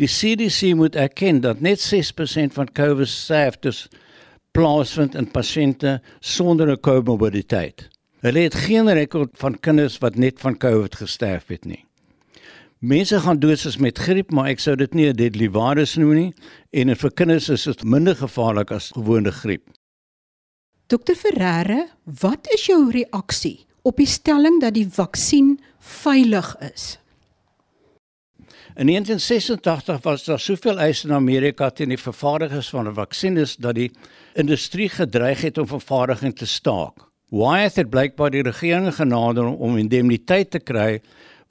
Die 0.00 0.08
CDC 0.08 0.74
moet 0.74 0.96
erken 0.96 1.40
dat 1.40 1.60
net 1.60 1.80
6% 1.80 2.52
van 2.52 2.72
COVID 2.72 3.08
sterftes 3.08 3.88
plaasvind 4.50 5.14
in 5.14 5.30
pasiënte 5.30 6.00
sonder 6.20 6.70
'n 6.70 6.80
komorbiditeit. 6.80 7.88
Hulle 8.20 8.38
het 8.38 8.54
geen 8.54 8.92
rekord 8.92 9.30
van 9.34 9.60
kinders 9.60 9.98
wat 9.98 10.16
net 10.16 10.40
van 10.40 10.56
COVID 10.56 10.94
gesterf 10.94 11.46
het 11.46 11.64
nie. 11.64 11.84
Mense 12.82 13.20
gaan 13.22 13.38
dood 13.38 13.60
soos 13.62 13.76
met 13.78 13.98
griep, 14.02 14.32
maar 14.34 14.48
ek 14.50 14.58
sou 14.58 14.72
dit 14.74 14.94
nie 14.98 15.06
'n 15.06 15.14
deadly 15.14 15.46
virus 15.46 15.94
noem 15.96 16.14
nie 16.14 16.34
en 16.72 16.90
vir 16.96 17.10
kinders 17.10 17.48
is 17.48 17.64
dit 17.64 17.84
minder 17.84 18.16
gevaarlik 18.16 18.72
as 18.72 18.90
gewone 18.90 19.30
griep. 19.30 19.70
Dokter 20.88 21.14
Ferreira, 21.14 21.86
wat 22.04 22.48
is 22.50 22.66
jou 22.66 22.90
reaksie 22.90 23.66
op 23.84 23.96
die 23.96 24.06
stelling 24.06 24.60
dat 24.60 24.74
die 24.74 24.88
vaksin 24.88 25.60
veilig 25.78 26.56
is? 26.74 26.98
In 28.74 28.86
1986 28.86 30.02
was 30.02 30.24
daar 30.24 30.40
soveel 30.40 30.80
eise 30.80 31.06
in 31.06 31.14
Amerika 31.14 31.70
teen 31.70 31.88
die 31.88 31.96
vervaardigers 31.96 32.68
van 32.68 32.88
'n 32.88 32.94
vaksines 32.94 33.56
dat 33.56 33.74
die 33.74 33.92
industrie 34.34 34.88
gedreig 34.88 35.40
het 35.42 35.58
om 35.58 35.66
vervaardiging 35.66 36.34
te 36.34 36.46
staak. 36.46 37.12
Wyeth 37.30 37.76
het 37.76 37.90
blykbaar 37.90 38.30
die 38.30 38.42
regering 38.42 38.94
genader 38.94 39.44
om 39.44 39.76
indemniteit 39.76 40.50
te 40.50 40.58
kry 40.58 41.00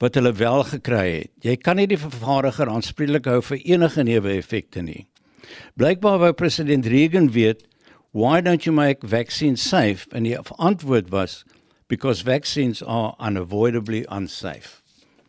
wat 0.02 0.18
hulle 0.18 0.32
wel 0.34 0.64
gekry 0.66 1.06
het. 1.22 1.30
Jy 1.46 1.56
kan 1.62 1.78
nie 1.78 1.86
die 1.86 2.00
vervaardiger 2.00 2.70
aanspreeklik 2.70 3.28
hou 3.30 3.38
vir 3.52 3.60
enige 3.62 4.02
neeweffekte 4.02 4.82
nie. 4.82 5.04
Blykbaar 5.78 6.18
wou 6.22 6.32
president 6.34 6.88
Reagan 6.90 7.30
weet 7.36 7.62
why 8.10 8.40
don't 8.42 8.66
you 8.66 8.74
make 8.74 9.06
vaccines 9.06 9.62
safe? 9.62 10.08
En 10.10 10.26
die 10.26 10.36
antwoord 10.58 11.12
was 11.14 11.44
because 11.88 12.24
vaccines 12.26 12.82
are 12.82 13.14
unavoidably 13.20 14.02
unsafe. 14.10 14.80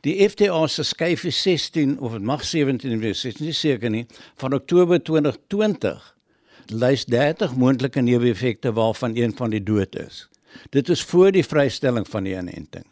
Die 0.04 0.18
FDA 0.28 0.66
se 0.68 0.84
skyfie 0.84 1.32
16 1.32 2.00
of 2.00 2.18
dit 2.18 2.26
mag 2.26 2.44
17 2.44 3.00
wees, 3.00 3.24
is 3.30 3.40
nie 3.40 3.54
seker 3.56 3.94
nie, 3.94 4.06
van 4.42 4.58
Oktober 4.58 5.00
2020 5.00 6.10
lys 6.74 7.06
30 7.06 7.56
moontlike 7.60 8.02
neeweffekte 8.02 8.74
waarvan 8.74 9.16
een 9.16 9.36
van 9.38 9.54
die 9.54 9.64
dood 9.64 9.96
is. 9.96 10.26
Dit 10.76 10.90
is 10.90 11.04
voor 11.04 11.32
die 11.32 11.46
vrystelling 11.46 12.08
van 12.10 12.28
die 12.28 12.36
inenting. 12.36 12.88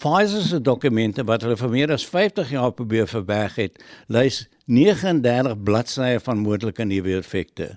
Pfizer 0.00 0.40
se 0.40 0.58
dokumente 0.64 1.26
wat 1.28 1.42
hulle 1.44 1.58
vir 1.60 1.68
meer 1.74 1.90
as 1.92 2.06
50 2.08 2.54
jaar 2.54 2.70
probeer 2.72 3.08
verberg 3.10 3.58
het, 3.60 3.74
lys 4.08 4.46
39 4.64 5.58
bladsye 5.66 6.22
van 6.24 6.40
moontlike 6.40 6.86
neeweffekte. 6.88 7.74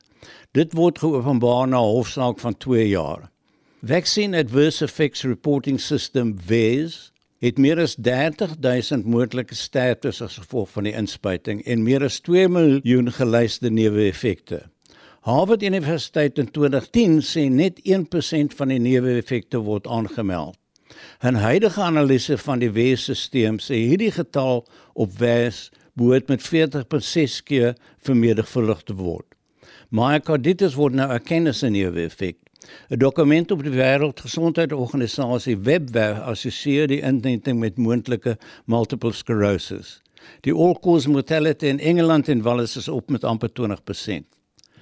Dit 0.56 0.72
word 0.80 1.02
geopenbaar 1.04 1.68
na 1.68 1.82
hofsaak 1.84 2.40
van 2.40 2.56
2 2.56 2.86
jaar. 2.94 3.28
Vaccine 3.84 4.40
Adverse 4.40 4.88
Effects 4.88 5.26
Reporting 5.28 5.82
System 5.84 6.38
VAERS 6.48 7.12
het 7.44 7.60
meer 7.60 7.84
as 7.84 7.98
30000 8.00 9.04
moontlike 9.04 9.60
sterftes 9.60 10.24
as 10.24 10.40
gevolg 10.40 10.72
van 10.78 10.88
die 10.88 10.96
inspuiting 10.96 11.60
en 11.68 11.84
meer 11.84 12.08
as 12.08 12.24
2 12.24 12.48
miljoen 12.48 13.12
gelyste 13.12 13.68
neeweffekte. 13.68 14.64
Harvard 15.28 15.64
Universiteit 15.64 16.40
in 16.40 16.48
2010 16.56 17.20
sê 17.28 17.50
net 17.52 17.84
1% 17.84 18.56
van 18.56 18.72
die 18.72 18.80
neeweffekte 18.80 19.60
word 19.68 19.92
aangemeld. 19.92 20.56
'n 21.22 21.36
Huidige 21.36 21.82
analise 21.82 22.38
van 22.38 22.60
die 22.60 22.72
WES-stelsel 22.72 23.60
sê 23.60 23.76
hierdie 23.76 24.12
getal 24.12 24.66
op 24.94 25.18
WES 25.18 25.72
behoort 25.94 26.28
met 26.28 26.42
40.6 26.42 27.44
keer 27.44 27.76
vermenigvuldig 27.98 28.84
te 28.84 28.96
word. 28.96 29.26
Myocarditis 29.90 30.74
word 30.76 30.94
nou 30.94 31.10
erken 31.12 31.48
as 31.48 31.64
'n 31.64 31.72
neeweffek. 31.72 32.38
'n 32.90 32.98
Dokument 32.98 33.52
op 33.52 33.64
die 33.64 33.72
Wêreldgesondheidsorganisasie 33.72 35.58
webwerf 35.58 36.20
assosieer 36.20 36.88
die 36.88 37.02
inenting 37.02 37.60
met 37.60 37.78
moontlike 37.78 38.38
multiple 38.66 39.14
sclerosis. 39.14 40.02
Die 40.42 40.54
all-cause 40.54 41.10
mortality 41.10 41.66
in 41.66 41.80
Engeland 41.80 42.28
en 42.28 42.42
Wales 42.42 42.78
is 42.78 42.88
op 42.88 43.10
met 43.10 43.24
amper 43.24 43.50
20%. 43.50 44.26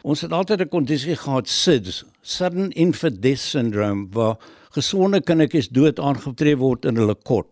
Ons 0.02 0.22
het 0.22 0.32
altyd 0.32 0.62
'n 0.62 0.70
kondisie 0.70 1.16
gehad 1.16 1.48
SIDS, 1.48 2.04
sudden 2.22 2.72
infant 2.72 3.22
death 3.22 3.40
syndrome, 3.40 4.08
waar 4.12 4.38
gesonde 4.76 5.22
kindertjies 5.22 5.70
dood 5.70 6.00
aangetref 6.00 6.60
word 6.62 6.86
in 6.86 7.00
hulle 7.00 7.16
kot. 7.28 7.48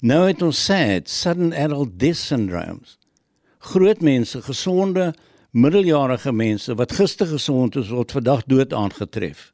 Nou 0.00 0.22
het 0.26 0.42
ons 0.42 0.64
SAD, 0.64 1.08
sudden 1.12 1.52
adult 1.52 1.98
death 2.00 2.20
syndromes. 2.20 2.96
Groot 3.72 4.00
mense, 4.00 4.40
gesonde 4.42 5.10
middeljarige 5.52 6.32
mense 6.32 6.74
wat 6.78 6.94
gister 6.96 7.28
gesond 7.28 7.76
is, 7.76 7.90
word 7.92 8.14
vandag 8.16 8.46
dood 8.48 8.72
aangetref. 8.72 9.50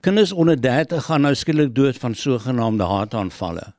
Kinders 0.00 0.32
onder 0.32 0.56
30 0.56 1.04
gaan 1.04 1.26
nou 1.26 1.34
skielik 1.36 1.74
dood 1.76 1.98
van 2.00 2.14
sogenaamde 2.16 2.86
hartaanvalle. 2.88 3.72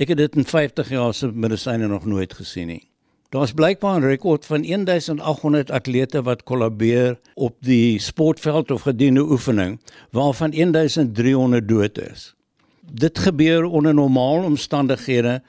Ek 0.00 0.08
het 0.12 0.20
dit 0.20 0.36
in 0.36 0.44
50 0.48 0.88
jaar 0.92 1.12
se 1.14 1.28
medisyne 1.32 1.88
nog 1.88 2.04
nooit 2.08 2.32
gesien 2.32 2.72
nie. 2.72 2.84
Daar's 3.28 3.52
blykbaar 3.52 4.00
'n 4.00 4.04
rekord 4.04 4.46
van 4.46 4.62
1800 4.62 5.70
atlete 5.70 6.22
wat 6.22 6.42
kollabeer 6.42 7.18
op 7.34 7.56
die 7.60 7.98
sportveld 7.98 8.70
of 8.70 8.82
gedoene 8.82 9.20
oefening 9.20 9.80
waarvan 10.10 10.50
1300 10.50 11.68
dood 11.68 11.98
is. 11.98 12.34
Dit 12.92 13.18
gebeur 13.18 13.64
onder 13.64 13.94
normale 13.94 14.44
omstandighede 14.44 15.42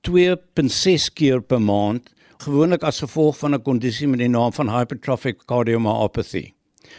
2.6 0.00 1.12
keer 1.12 1.42
per 1.42 1.62
maand, 1.62 2.10
gewoonlik 2.36 2.82
as 2.82 2.98
gevolg 2.98 3.38
van 3.38 3.54
'n 3.54 3.62
kondisie 3.62 4.08
met 4.08 4.18
die 4.18 4.28
naam 4.28 4.52
van 4.52 4.70
hypertrophic 4.78 5.44
cardiomyopathy. 5.44 6.52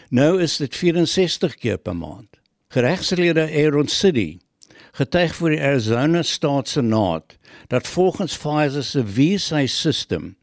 Nou 0.09 0.41
is 0.41 0.57
dit 0.57 0.75
64 0.75 1.55
keer 1.55 1.77
per 1.77 1.95
maand. 1.95 2.27
Geregtslede 2.67 3.41
Aaron 3.41 3.87
City 3.87 4.39
getuig 4.97 5.35
vir 5.37 5.55
die 5.55 5.61
Arizona 5.61 6.23
Staatssenaat 6.23 7.37
dat 7.69 7.87
volgens 7.87 8.37
Pfizer 8.37 8.83
se 8.83 9.05
visa-systeem 9.05 10.35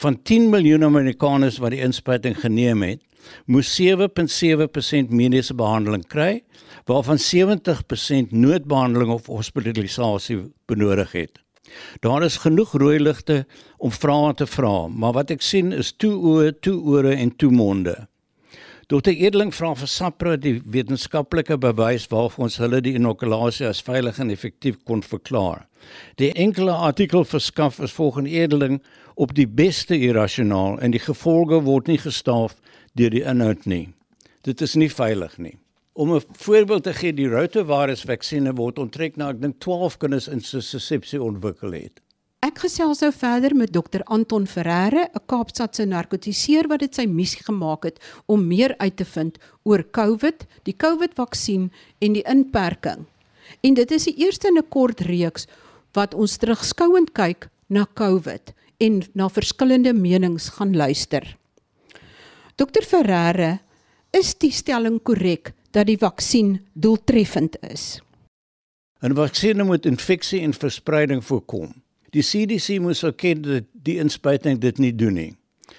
van 0.00 0.22
10 0.22 0.48
miljoen 0.50 0.84
Amerikaners 0.84 1.58
wat 1.58 1.74
die 1.74 1.82
inspuiting 1.84 2.36
geneem 2.40 2.82
het, 2.82 3.02
moes 3.46 3.70
7.7% 3.76 5.12
mediese 5.12 5.54
behandeling 5.54 6.06
kry, 6.08 6.42
waarvan 6.88 7.20
70% 7.20 8.32
noodbehandeling 8.32 9.12
of 9.12 9.26
hospitalisasie 9.26 10.40
benodig 10.66 11.12
het. 11.12 11.40
Daar 12.00 12.24
is 12.26 12.40
genoeg 12.42 12.72
rooi 12.72 12.98
ligte 12.98 13.44
om 13.78 13.92
vrae 13.92 14.34
te 14.34 14.46
vra, 14.46 14.88
maar 14.88 15.14
wat 15.14 15.30
ek 15.30 15.44
sien 15.44 15.72
is 15.72 15.92
toe 15.92 16.14
oë, 16.16 16.54
toe 16.64 16.80
ore 16.96 17.14
en 17.14 17.36
toe 17.36 17.50
monde. 17.54 17.94
Dr. 18.90 19.12
Edeling 19.14 19.52
vra 19.54 19.68
vir 19.78 19.86
SAPRA 19.86 20.32
die 20.42 20.56
wetenskaplike 20.66 21.54
bewys 21.62 22.08
waarvoor 22.10 22.48
ons 22.48 22.56
hulle 22.58 22.80
die 22.82 22.96
inokulasie 22.98 23.68
as 23.68 23.78
veilig 23.86 24.16
en 24.18 24.32
effektief 24.34 24.80
kon 24.82 25.04
verklaar. 25.06 25.60
Die 26.18 26.32
enkele 26.34 26.74
artikel 26.74 27.22
verskaf 27.22 27.78
is 27.86 27.94
volgens 27.94 28.32
Edeling 28.34 28.80
op 29.14 29.36
die 29.38 29.46
beste 29.46 29.94
irrasionaal 29.94 30.80
en 30.82 30.90
die 30.90 31.02
gevolge 31.04 31.60
word 31.68 31.86
nie 31.86 32.00
gestaaf 32.02 32.58
deur 32.98 33.14
die 33.14 33.22
inhoud 33.22 33.62
nie. 33.70 33.92
Dit 34.42 34.58
is 34.66 34.74
nie 34.74 34.90
veilig 34.90 35.38
nie. 35.38 35.54
Om 35.94 36.16
'n 36.16 36.26
voorbeeld 36.42 36.82
te 36.82 36.92
gee, 36.92 37.12
die 37.12 37.30
rotavirus 37.30 38.02
vaksines 38.02 38.58
word 38.58 38.78
onttrek 38.78 39.16
na 39.16 39.30
ek 39.30 39.40
dink 39.40 39.60
12 39.60 39.98
kinders 39.98 40.28
in 40.28 40.40
suscepsie 40.40 41.22
ontwikkel 41.22 41.78
het. 41.78 42.02
Ek 42.40 42.62
gesels 42.62 43.02
nou 43.04 43.10
verder 43.12 43.52
met 43.52 43.68
dokter 43.68 44.00
Anton 44.08 44.46
Ferreira, 44.48 45.02
'n 45.12 45.24
Kaapstadse 45.28 45.84
narkotiseer 45.84 46.68
wat 46.68 46.80
dit 46.80 46.94
sy 46.94 47.04
missie 47.04 47.44
gemaak 47.44 47.84
het 47.84 47.98
om 48.26 48.46
meer 48.48 48.74
uit 48.78 48.96
te 48.96 49.04
vind 49.04 49.36
oor 49.62 49.84
COVID, 49.84 50.46
die 50.64 50.72
COVID-vaksin 50.72 51.70
en 52.00 52.12
die 52.12 52.24
inperking. 52.24 53.04
En 53.60 53.74
dit 53.74 53.90
is 53.90 54.04
die 54.04 54.16
eerste 54.24 54.48
in 54.48 54.56
'n 54.56 54.68
kort 54.68 55.00
reeks 55.00 55.46
wat 55.92 56.14
ons 56.14 56.36
terugskouend 56.36 57.12
kyk 57.12 57.50
na 57.68 57.86
COVID 57.94 58.54
en 58.78 59.02
na 59.12 59.28
verskillende 59.28 59.92
menings 59.92 60.48
gaan 60.48 60.76
luister. 60.76 61.36
Dokter 62.56 62.82
Ferreira, 62.82 63.60
is 64.12 64.34
die 64.34 64.52
stelling 64.52 65.02
korrek 65.02 65.52
dat 65.72 65.86
die 65.86 65.98
vaksin 65.98 66.66
doeltreffend 66.72 67.56
is? 67.60 68.00
'n 69.02 69.14
Vaksin 69.14 69.66
moet 69.66 69.86
infeksie 69.86 70.40
en 70.40 70.54
verspreiding 70.54 71.24
voorkom. 71.24 71.79
Die 72.10 72.22
CDC 72.22 72.80
moes 72.82 73.02
erken 73.06 73.42
dat 73.42 73.68
die 73.72 73.98
inspuiting 74.02 74.58
dit 74.60 74.78
nie 74.78 74.94
doen 74.94 75.14
nie. 75.14 75.30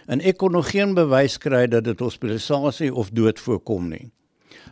En 0.08 0.22
ek 0.24 0.40
kon 0.40 0.56
nog 0.56 0.70
geen 0.72 0.94
bewys 0.96 1.38
kry 1.42 1.66
dat 1.68 1.84
dit 1.84 2.00
hospitalisasie 2.00 2.94
of 2.94 3.12
dood 3.12 3.40
voorkom 3.40 3.90
nie. 3.92 4.12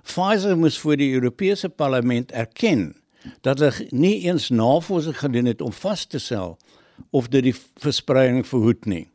Pfizer 0.07 0.55
moes 0.57 0.79
voor 0.79 0.97
die 0.99 1.11
Europese 1.13 1.69
Parlement 1.69 2.31
erken 2.31 2.93
dat 3.43 3.59
hulle 3.59 3.87
nie 3.91 4.21
eens 4.29 4.49
navorsing 4.49 5.17
gedoen 5.19 5.49
het 5.51 5.61
om 5.61 5.73
vas 5.75 6.05
te 6.05 6.19
stel 6.19 6.57
of 7.11 7.27
dit 7.27 7.43
die 7.43 7.55
verspreiding 7.79 8.47
verhoed 8.47 8.85
nie. 8.85 9.07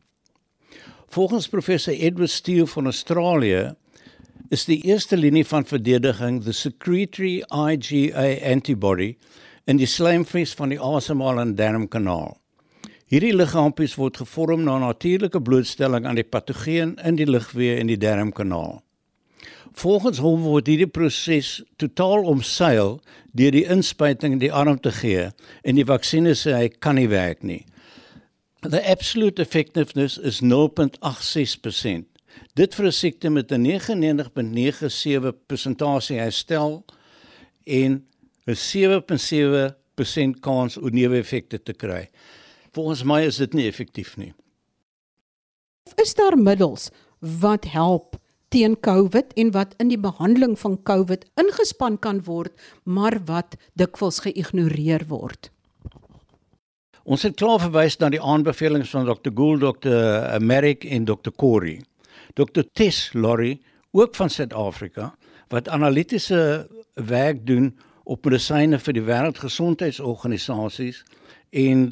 Volgens 1.09 1.47
professor 1.49 1.93
Edward 1.93 2.29
Steele 2.29 2.67
van 2.67 2.85
Australië 2.85 3.73
is 4.49 4.65
die 4.65 4.81
eerste 4.85 5.17
linie 5.17 5.45
van 5.45 5.65
verdediging 5.65 6.43
the 6.43 6.53
secretory 6.53 7.41
IgA 7.49 8.27
antibody 8.51 9.15
in 9.65 9.77
die 9.77 9.89
slijmvlies 9.89 10.53
van 10.53 10.69
die 10.69 10.81
asemhalende 10.81 11.57
darmkanaal. 11.57 12.37
Hierdie 13.09 13.35
liggaampies 13.35 13.95
word 13.99 14.17
gevorm 14.17 14.63
na 14.65 14.79
natuurlike 14.81 15.41
blootstelling 15.41 16.07
aan 16.09 16.17
die 16.17 16.25
patogeen 16.25 16.95
in 17.05 17.19
die 17.19 17.27
lugweë 17.29 17.77
in 17.81 17.89
die 17.91 17.99
darmkanaal. 18.01 18.79
Volgens 19.75 20.21
hom 20.23 20.45
word 20.45 20.69
hierdie 20.71 20.89
proses 20.89 21.59
totaal 21.81 22.25
omseil 22.31 22.99
deur 23.37 23.53
die 23.53 23.65
inspuiting 23.69 24.37
in 24.37 24.41
die 24.41 24.53
arm 24.53 24.79
te 24.79 24.93
gee 24.95 25.29
en 25.63 25.77
die 25.77 25.85
vaksines 25.85 26.45
sê 26.45 26.55
hy 26.55 26.69
kan 26.79 26.97
nie 26.97 27.09
werk 27.11 27.43
nie. 27.43 27.65
The 28.65 28.81
absolute 28.81 29.41
effectiveness 29.41 30.17
is 30.17 30.41
0.86%. 30.41 32.07
Dit 32.55 32.73
vir 32.75 32.85
'n 32.85 32.91
siekte 32.91 33.29
met 33.29 33.51
'n 33.51 33.61
99.97 33.61 35.35
persentasie 35.47 36.17
herstel 36.17 36.85
en 37.65 38.03
'n 38.45 38.55
7.7% 38.55 40.39
kans 40.39 40.77
om 40.77 40.93
neeweffekte 40.93 41.63
te 41.63 41.73
kry. 41.73 42.09
Volgens 42.71 43.03
my 43.03 43.21
is 43.25 43.37
dit 43.37 43.53
nie 43.53 43.67
effektief 43.67 44.17
nie. 44.17 44.33
Is 46.01 46.13
daar 46.13 46.37
middels 46.37 46.89
wat 47.19 47.65
help 47.65 48.19
teen 48.49 48.79
COVID 48.79 49.33
en 49.33 49.51
wat 49.51 49.73
in 49.77 49.89
die 49.89 49.99
behandeling 49.99 50.59
van 50.59 50.77
COVID 50.83 51.25
ingespan 51.41 51.99
kan 51.99 52.21
word, 52.23 52.53
maar 52.83 53.17
wat 53.25 53.57
dikwels 53.73 54.19
geïgnoreer 54.19 55.07
word? 55.07 55.49
Ons 57.05 57.25
het 57.27 57.35
klaar 57.37 57.59
verwys 57.61 57.97
na 58.01 58.09
die 58.09 58.21
aanbevelings 58.21 58.89
van 58.89 59.05
Dr. 59.05 59.33
Gould, 59.33 59.61
Dr. 59.61 60.39
Merrick 60.41 60.85
en 60.85 61.05
Dr. 61.05 61.33
Corey. 61.37 61.81
Dr. 62.33 62.65
Tess 62.73 63.11
Lorry, 63.13 63.59
ook 63.91 64.15
van 64.15 64.29
Suid-Afrika, 64.29 65.13
wat 65.53 65.69
analitiese 65.69 66.67
werk 66.93 67.45
doen 67.45 67.75
op 68.05 68.25
medisyne 68.25 68.79
vir 68.79 68.93
die 68.93 69.03
wêreldgesondheidsorganisasies 69.05 71.03
en 71.55 71.85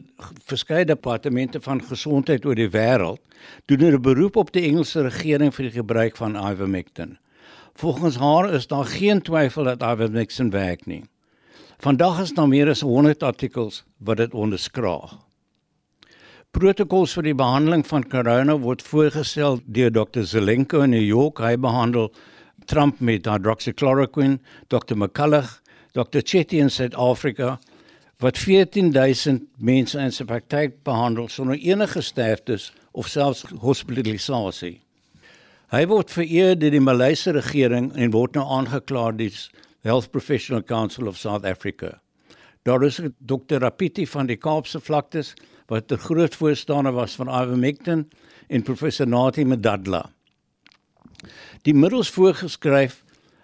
verskeie 0.50 0.86
departemente 0.86 1.62
van 1.64 1.82
gesondheid 1.82 2.46
oor 2.46 2.56
die 2.60 2.70
wêreld 2.70 3.22
doen 3.66 3.84
'n 3.84 4.02
beroep 4.02 4.36
op 4.36 4.52
die 4.52 4.68
Engelse 4.70 5.02
regering 5.02 5.54
vir 5.54 5.66
die 5.70 5.78
gebruik 5.80 6.18
van 6.18 6.36
ivermectin. 6.36 7.18
Volgens 7.76 8.16
haar 8.16 8.54
is 8.54 8.68
daar 8.68 8.86
geen 8.86 9.22
twyfel 9.22 9.64
dat 9.64 9.82
ivermectin 9.82 10.50
werk 10.50 10.86
nie. 10.86 11.04
Vandag 11.80 12.22
is 12.22 12.34
daar 12.34 12.48
meer 12.48 12.70
as 12.70 12.82
100 12.82 13.24
artikels 13.24 13.84
wat 13.98 14.18
dit 14.18 14.34
onderskraag. 14.34 15.18
Protokols 16.52 17.14
vir 17.14 17.24
die 17.24 17.34
behandeling 17.36 17.82
van 17.88 18.04
corona 18.08 18.58
word 18.62 18.82
voorgestel 18.82 19.60
deur 19.66 19.92
Dr. 19.92 20.22
Zelenko 20.22 20.82
in 20.82 20.90
New 20.90 21.02
York. 21.02 21.40
Hy 21.40 21.58
behandel 21.58 22.12
Trump 22.66 23.00
met 23.00 23.26
hydroxychloroquine, 23.26 24.40
Dr. 24.68 24.96
McCullough, 24.96 25.63
Dr. 25.94 26.24
Chetty 26.26 26.58
in 26.58 26.72
Suid-Afrika 26.74 27.60
wat 28.24 28.38
14000 28.38 29.44
mense 29.62 30.00
in 30.00 30.14
sy 30.16 30.26
praktyk 30.26 30.80
behandel 30.88 31.28
sonder 31.30 31.60
enige 31.60 32.02
sterftes 32.02 32.72
of 32.98 33.10
selfs 33.12 33.44
hospitalisasie. 33.62 34.80
Hy 35.74 35.84
word 35.90 36.14
vereer 36.14 36.56
deur 36.58 36.74
die 36.74 36.82
Malaysiese 36.82 37.36
regering 37.38 37.92
en 37.94 38.14
word 38.14 38.34
nou 38.38 38.46
aangekla 38.58 39.12
deur 39.12 39.20
die 39.22 39.30
Health 39.86 40.10
Professional 40.16 40.64
Council 40.64 41.10
of 41.12 41.20
South 41.20 41.46
Africa. 41.46 42.00
Daar 42.66 42.86
is 42.88 43.02
Dr. 43.20 43.60
Rapiti 43.62 44.08
van 44.08 44.30
die 44.30 44.40
Kaapse 44.40 44.80
vlaktes 44.82 45.34
wat 45.70 45.92
'n 45.92 46.02
groot 46.10 46.36
voorstander 46.36 46.94
was 46.94 47.16
van 47.16 47.30
ivermectin 47.30 48.10
en 48.48 48.64
professor 48.64 49.08
Nati 49.08 49.46
Medadla. 49.46 50.10
Die 51.62 51.74
middels 51.74 52.10
voorgeskryf 52.10 53.04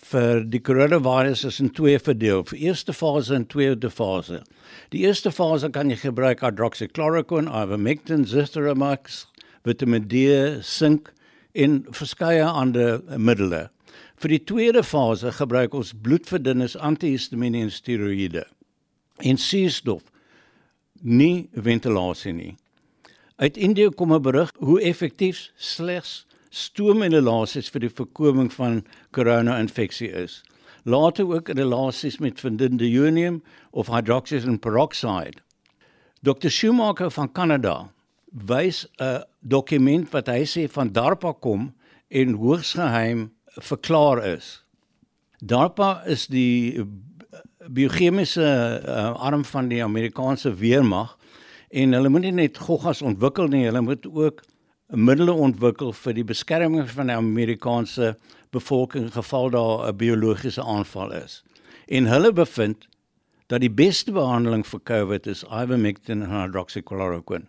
vir 0.10 0.44
die 0.50 0.62
coronavirus 0.62 1.46
is 1.50 1.60
in 1.62 1.70
twee 1.75 2.00
verdeel. 2.01 2.44
Vir 2.50 2.62
eerste 2.70 2.94
fase 2.94 3.36
en 3.38 3.46
tweede 3.50 3.92
fase. 3.94 4.42
Die 4.94 5.04
eerste 5.06 5.32
fase 5.32 5.70
kan 5.74 5.92
jy 5.92 6.00
gebruik 6.01 6.42
hydroxychloroquine, 6.46 7.51
ivermectin, 7.54 8.25
zithromax, 8.25 9.25
Vitamiin 9.68 10.08
D, 10.10 10.22
sink 10.66 11.12
en 11.54 11.84
verskeie 11.94 12.46
ander 12.46 13.04
middele. 13.18 13.68
Vir 14.20 14.34
die 14.34 14.44
tweede 14.51 14.84
fase 14.84 15.32
gebruik 15.36 15.75
ons 15.78 15.94
bloedverdunners, 15.94 16.78
antihistamiene 16.78 17.62
en 17.66 17.74
steroïde. 17.74 18.46
En 19.20 19.38
suurstof 19.38 20.04
nie 21.01 21.50
ventilasie 21.54 22.34
nie. 22.34 22.56
Uit 23.39 23.58
Indië 23.58 23.89
kom 23.96 24.13
'n 24.13 24.22
berig 24.22 24.51
hoe 24.60 24.82
effektief 24.82 25.51
slegs 25.56 26.25
stoominhalasies 26.50 27.70
vir 27.74 27.86
die 27.86 27.91
voorkoming 27.94 28.50
van 28.53 28.82
korona-infeksie 29.15 30.10
is. 30.12 30.41
Later 30.84 31.27
ook 31.29 31.50
inhalasies 31.50 32.20
met 32.20 32.39
vindidionium 32.39 33.41
of 33.72 33.88
hydroxyzine 33.88 34.58
peroxide. 34.58 35.41
Dr. 36.22 36.50
Schumacher 36.50 37.12
van 37.12 37.32
Kanada 37.32 37.89
wys 38.32 38.88
'n 39.00 39.24
dokument 39.39 40.10
wat 40.12 40.27
hy 40.27 40.44
sê 40.46 40.70
van 40.70 40.91
DARPA 40.91 41.34
kom 41.39 41.74
en 42.08 42.34
hoogs 42.34 42.74
geheim 42.74 43.32
verklaar 43.46 44.25
is. 44.25 44.63
DARPA 45.39 46.03
is 46.06 46.27
die 46.27 46.86
biochemiese 47.68 48.82
uh, 48.86 49.13
arm 49.13 49.46
van 49.46 49.68
die 49.70 49.84
Amerikaanse 49.84 50.53
weermag 50.53 51.18
en 51.70 51.94
hulle 51.94 52.10
moet 52.10 52.22
nie 52.22 52.32
net 52.32 52.58
goggas 52.58 53.01
ontwikkel 53.01 53.48
nie, 53.48 53.65
hulle 53.65 53.82
moet 53.82 54.08
ook 54.08 54.44
middele 54.89 55.34
ontwikkel 55.34 55.93
vir 55.93 56.13
die 56.17 56.25
beskerming 56.25 56.88
van 56.89 57.12
die 57.12 57.15
Amerikaanse 57.15 58.15
bevolking 58.51 59.12
geval 59.13 59.50
daar 59.50 59.88
'n 59.89 59.98
biologiese 59.98 60.63
aanval 60.63 61.12
is. 61.13 61.43
En 61.88 62.05
hulle 62.05 62.34
bevind 62.34 62.88
dat 63.48 63.62
die 63.62 63.72
beste 63.72 64.12
behandeling 64.12 64.65
vir 64.65 64.79
COVID 64.84 65.27
is 65.27 65.43
ivermectin 65.43 66.22
en 66.22 66.29
hydroxychloroquine. 66.29 67.46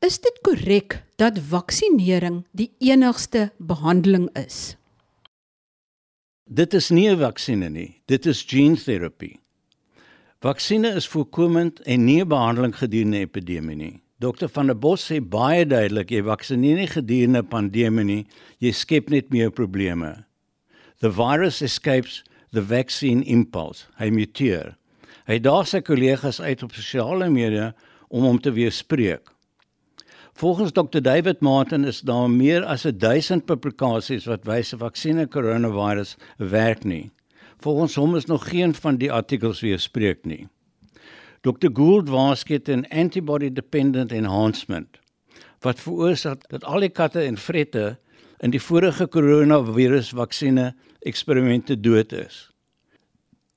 Is 0.00 0.18
dit 0.18 0.38
korrek 0.40 1.02
dat 1.16 1.38
vaksinering 1.38 2.44
die 2.50 2.70
enigste 2.78 3.52
behandeling 3.58 4.28
is? 4.32 4.76
Dit 6.44 6.74
is 6.74 6.90
nie 6.90 7.08
'n 7.08 7.18
vaksinne 7.18 7.68
nie, 7.68 8.02
dit 8.06 8.26
is 8.26 8.42
gene 8.42 8.76
therapy. 8.76 9.36
Vaksinne 10.40 10.94
is 10.94 11.08
voorkomend 11.08 11.80
en 11.80 12.04
nie 12.04 12.20
'n 12.24 12.28
behandeling 12.28 12.76
gedurende 12.76 13.18
epidemie 13.18 13.76
nie. 13.76 14.02
Dokter 14.20 14.50
van 14.52 14.68
der 14.68 14.76
Bos 14.76 15.06
sê 15.08 15.16
baie 15.24 15.64
duidelik 15.64 16.10
jy 16.12 16.20
vaksineer 16.26 16.76
nie 16.76 16.90
gedurende 16.92 17.40
pandemie 17.40 18.04
nie, 18.04 18.24
jy 18.60 18.72
skep 18.76 19.08
net 19.08 19.30
meer 19.32 19.48
probleme. 19.48 20.26
The 21.00 21.08
virus 21.08 21.62
escapes 21.64 22.20
the 22.52 22.60
vaccine 22.60 23.24
impulse. 23.24 23.86
Hy 23.96 24.10
muteer. 24.12 24.74
Hy 25.24 25.38
daag 25.40 25.70
sy 25.70 25.80
kollegas 25.80 26.40
uit 26.40 26.66
op 26.66 26.76
sosiale 26.76 27.30
media 27.32 27.70
om 28.10 28.26
hom 28.28 28.42
te 28.42 28.52
weerspreek. 28.52 29.24
Volgens 30.36 30.76
Dr 30.76 31.00
David 31.00 31.40
Martin 31.40 31.88
is 31.88 32.02
daar 32.04 32.28
meer 32.28 32.64
as 32.68 32.84
1000 32.84 33.48
publikasies 33.48 34.28
wat 34.28 34.44
wys 34.44 34.74
'n 34.74 34.84
vaksinne 34.84 35.28
coronavirus 35.28 36.16
werk 36.36 36.84
nie. 36.84 37.10
Volgens 37.64 37.94
hom 37.94 38.16
is 38.16 38.26
nog 38.26 38.48
geen 38.48 38.74
van 38.74 38.96
die 38.96 39.12
artikels 39.12 39.60
weerspreek 39.60 40.24
nie. 40.24 40.48
Dr 41.42 41.70
Gould 41.72 42.08
waarsku 42.12 42.58
teen 42.58 42.84
antibody 42.90 43.48
dependent 43.50 44.12
enhancement 44.12 44.98
wat 45.64 45.80
veroorsaak 45.80 46.46
dat 46.52 46.64
al 46.64 46.84
die 46.84 46.92
katte 46.92 47.20
en 47.24 47.36
vrette 47.36 47.96
in 48.40 48.52
die 48.54 48.60
vorige 48.60 49.06
coronavirus 49.12 50.14
vaksines 50.16 50.72
eksperimente 51.04 51.76
dood 51.76 52.12
is. 52.16 52.48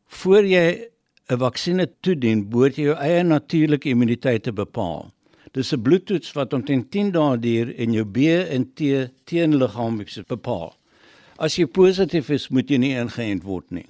Voor 0.08 0.44
jy 0.44 0.90
'n 1.32 1.40
vaksinne 1.40 1.88
toedien, 2.02 2.48
moet 2.52 2.76
jy 2.76 2.84
jou 2.84 2.96
eie 3.00 3.24
natuurlike 3.24 3.90
immuniteit 3.90 4.44
te 4.44 4.52
bepaal. 4.52 5.12
Dis 5.54 5.74
'n 5.74 5.82
bloedtoets 5.82 6.34
wat 6.34 6.54
omtrent 6.54 6.92
10 6.92 7.12
dae 7.12 7.38
duur 7.38 7.76
en 7.76 7.94
jou 7.94 8.06
B 8.06 8.18
en 8.50 8.74
T 8.74 9.10
teenliggaam 9.26 10.04
bepaal. 10.28 10.76
As 11.38 11.56
jy 11.56 11.66
positief 11.66 12.30
is, 12.30 12.50
moet 12.50 12.70
jy 12.70 12.78
nie 12.78 12.96
ingeënt 12.96 13.44
word 13.44 13.72
nie. 13.72 13.88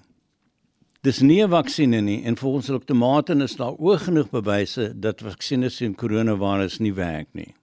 Dis 1.03 1.19
nie 1.19 1.43
'n 1.43 1.49
vaksinne 1.49 2.01
nie 2.01 2.23
en 2.23 2.37
volgens 2.37 2.67
Dr. 2.67 2.95
Martin 2.95 3.41
is 3.41 3.55
daar 3.55 3.75
oog 3.77 4.03
genoeg 4.03 4.29
bewyse 4.29 4.93
dat 4.99 5.21
vaksines 5.21 5.77
teen 5.77 5.95
koronavirus 5.95 6.79
nie 6.79 6.93
werk 6.93 7.27
nie. 7.31 7.53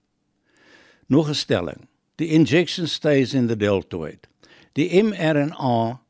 Nog 1.07 1.29
'n 1.29 1.33
stelling. 1.33 1.87
The 2.15 2.27
injection 2.27 2.87
stays 2.87 3.33
in 3.33 3.47
the 3.47 3.57
deltoid. 3.57 4.27
Die 4.73 5.03
mRNA 5.03 6.01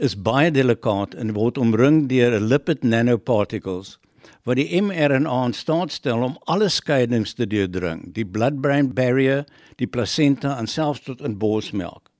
is 0.00 0.22
baie 0.22 0.50
delikaat 0.50 1.14
en 1.14 1.32
word 1.32 1.58
omring 1.58 2.08
deur 2.08 2.40
lipid 2.40 2.82
nanoparticles 2.82 3.98
wat 4.42 4.56
die 4.56 4.82
mRNA 4.82 5.44
in 5.44 5.52
staat 5.52 5.92
stel 5.92 6.22
om 6.22 6.38
alle 6.44 6.68
skeidings 6.68 7.34
te 7.34 7.46
deurdring, 7.46 8.12
die 8.14 8.26
blood-brain 8.26 8.92
barrier, 8.92 9.44
die 9.76 9.86
plasenta 9.86 10.58
en 10.58 10.66
selfs 10.66 11.00
tot 11.00 11.20
in 11.20 11.38
borsmelk. 11.38 12.10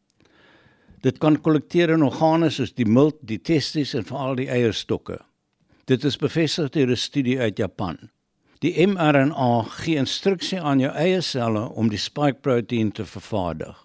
Dit 1.04 1.18
kan 1.20 1.36
kollekteer 1.36 1.92
in 1.92 2.02
organe 2.06 2.48
soos 2.50 2.72
die 2.72 2.88
milt, 2.88 3.18
die 3.20 3.36
testis 3.36 3.92
en 3.94 4.06
veral 4.08 4.38
die 4.38 4.48
eierstokke. 4.48 5.18
Dit 5.84 6.04
is 6.08 6.16
bevestig 6.16 6.70
deur 6.72 6.90
'n 6.90 6.96
studie 6.96 7.38
uit 7.40 7.58
Japan. 7.58 7.98
Die 8.64 8.86
mRNA 8.86 9.62
gee 9.62 9.96
instruksie 10.00 10.60
aan 10.60 10.80
jou 10.80 10.92
eie 10.96 11.20
selle 11.20 11.68
om 11.68 11.88
die 11.88 11.98
spike 11.98 12.40
proteïen 12.40 12.92
te 12.92 13.04
vervaardig. 13.04 13.76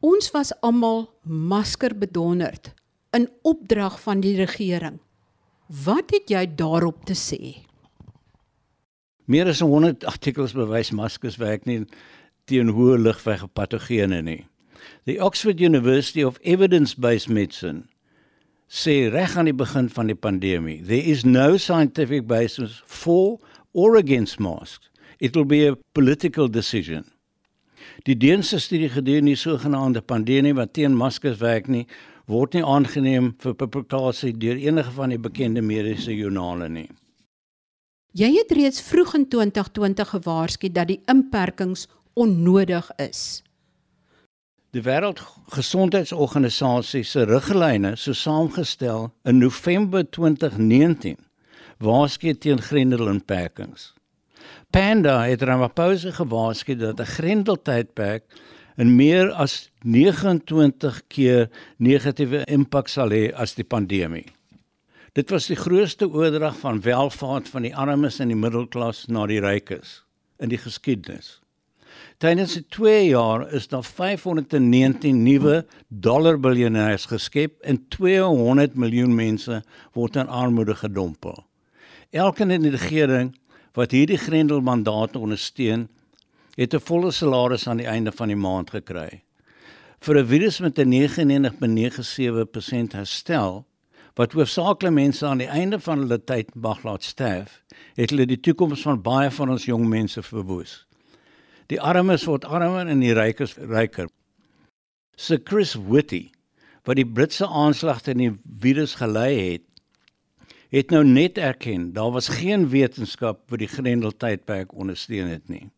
Ons 0.00 0.30
was 0.30 0.52
almal 0.60 1.08
maskerbedonderd 1.22 2.74
in 3.16 3.30
opdrag 3.42 4.00
van 4.00 4.20
die 4.20 4.36
regering. 4.36 5.00
Wat 5.84 6.10
het 6.10 6.28
jy 6.28 6.54
daarop 6.54 7.04
te 7.04 7.14
sê? 7.14 7.56
Meer 9.24 9.48
as 9.48 9.60
100 9.60 10.04
artikels 10.04 10.52
bewys 10.52 10.90
maskers 10.90 11.36
werk 11.36 11.64
nie 11.64 11.86
teen 12.44 12.68
hoë 12.68 12.98
ligweg 12.98 13.46
patogene 13.54 14.22
nie. 14.22 14.51
The 15.04 15.18
Oxford 15.18 15.60
University 15.60 16.22
of 16.22 16.38
Evidence-Based 16.44 17.28
Medicine 17.28 17.88
sê 18.70 19.10
reg 19.10 19.34
aan 19.36 19.48
die 19.50 19.56
begin 19.56 19.88
van 19.90 20.06
die 20.06 20.14
pandemie, 20.14 20.78
there 20.78 21.02
is 21.02 21.24
no 21.26 21.56
scientific 21.58 22.28
basis 22.30 22.78
for 22.86 23.40
or 23.74 23.96
against 23.96 24.38
masks. 24.38 24.88
It 25.18 25.34
will 25.34 25.44
be 25.44 25.66
a 25.66 25.74
political 25.92 26.46
decision. 26.46 27.04
Die 28.06 28.14
Deense 28.14 28.60
studie 28.62 28.88
gedurende 28.94 29.34
die 29.34 29.42
sogenaamde 29.42 30.06
pandemie 30.06 30.54
wat 30.54 30.72
teen 30.78 30.94
maskers 30.94 31.42
werk 31.42 31.66
nie, 31.66 31.84
word 32.30 32.54
nie 32.54 32.62
aangeneem 32.62 33.34
vir 33.42 33.58
publikasie 33.58 34.32
deur 34.38 34.54
enige 34.70 34.94
van 34.94 35.10
die 35.10 35.18
bekende 35.18 35.66
mediese 35.66 36.14
joernale 36.14 36.70
nie. 36.70 36.88
Jy 38.14 38.36
het 38.38 38.54
reeds 38.54 38.78
vroeg 38.86 39.16
in 39.18 39.30
2020 39.34 40.14
gewaarsku 40.14 40.70
dat 40.70 40.94
die 40.94 41.02
inperkings 41.10 41.88
onnodig 42.14 42.86
is. 43.02 43.42
Die 44.72 44.80
Wêreldgesondheidsorganisasie 44.80 47.04
se 47.04 47.26
riglyne, 47.28 47.92
so 48.00 48.16
saamgestel 48.16 49.10
in 49.28 49.36
November 49.36 50.00
2019, 50.08 51.20
waarsku 51.84 52.32
teen 52.40 52.56
grendelinperkings. 52.56 53.92
Panda 54.72 55.28
het 55.28 55.44
Ramaphosa 55.44 56.16
gewaarsku 56.16 56.72
dat 56.80 56.96
'n 57.00 57.04
grendeltydperk 57.04 58.24
en 58.76 58.96
meer 58.96 59.32
as 59.32 59.70
29 59.84 61.02
keer 61.08 61.50
negatiewe 61.76 62.44
impak 62.48 62.88
sal 62.88 63.10
hê 63.10 63.32
as 63.34 63.54
die 63.54 63.68
pandemie. 63.68 64.26
Dit 65.12 65.30
was 65.30 65.46
die 65.46 65.56
grootste 65.56 66.08
oordrag 66.08 66.56
van 66.56 66.80
welvaart 66.80 67.48
van 67.48 67.62
die 67.62 67.76
armes 67.76 68.20
en 68.20 68.28
die 68.28 68.36
middelklas 68.36 69.06
na 69.06 69.26
die 69.26 69.40
rykes 69.40 70.04
in 70.38 70.48
die 70.48 70.58
geskiedenis. 70.58 71.41
Tydens 72.22 72.52
die 72.54 72.62
2 72.70 73.08
jaar 73.08 73.48
is 73.50 73.64
daar 73.66 73.82
519 73.82 75.24
nuwe 75.24 75.66
dollarbiljoenêrs 75.88 77.08
geskep 77.10 77.56
en 77.66 77.80
200 77.90 78.76
miljoen 78.78 79.10
mense 79.14 79.62
word 79.96 80.16
in 80.22 80.28
armoede 80.30 80.74
gedompel. 80.78 81.34
Elkeen 82.14 82.54
in 82.54 82.62
die 82.62 82.70
regering 82.76 83.32
wat 83.74 83.90
hierdie 83.90 84.20
grendelmandate 84.22 85.18
ondersteun, 85.18 85.88
het 86.54 86.74
'n 86.74 86.86
volle 86.86 87.10
salaris 87.10 87.66
aan 87.66 87.82
die 87.82 87.90
einde 87.90 88.12
van 88.12 88.28
die 88.28 88.38
maand 88.38 88.70
gekry. 88.70 89.22
Vir 89.98 90.18
'n 90.18 90.26
virus 90.26 90.60
met 90.60 90.78
'n 90.78 90.88
99.97% 90.88 92.92
herstel 92.92 93.66
wat 94.14 94.32
hoofsaaklik 94.32 94.92
mense 94.92 95.26
aan 95.26 95.38
die 95.38 95.50
einde 95.50 95.80
van 95.80 95.98
hulle 95.98 96.24
tyd 96.24 96.54
mag 96.54 96.84
laat 96.84 97.02
sterf, 97.02 97.62
het 97.94 98.10
hulle 98.10 98.26
die 98.26 98.40
toekoms 98.40 98.82
van 98.82 99.02
baie 99.02 99.30
van 99.30 99.50
ons 99.50 99.64
jong 99.64 99.88
mense 99.88 100.22
verwoes. 100.22 100.86
Die 101.72 101.80
armes 101.80 102.26
word 102.28 102.44
armer 102.44 102.90
en 102.90 103.00
die 103.00 103.14
rykes 103.16 103.54
ryker. 103.56 104.10
Sir 105.16 105.40
Chris 105.40 105.72
Whitty, 105.72 106.26
wat 106.84 106.98
die 106.98 107.06
Britse 107.08 107.46
aanslag 107.48 108.02
teen 108.04 108.20
die 108.20 108.32
virus 108.60 108.98
gelei 109.00 109.30
het, 109.38 109.64
het 110.72 110.92
nou 110.92 111.02
net 111.04 111.38
erken 111.40 111.90
daar 111.96 112.12
was 112.12 112.28
geen 112.32 112.66
wetenskap 112.72 113.44
wat 113.52 113.62
die 113.62 113.70
Grendeltydperk 113.72 114.72
ondersteun 114.72 115.30
het 115.32 115.48
nie. 115.52 115.70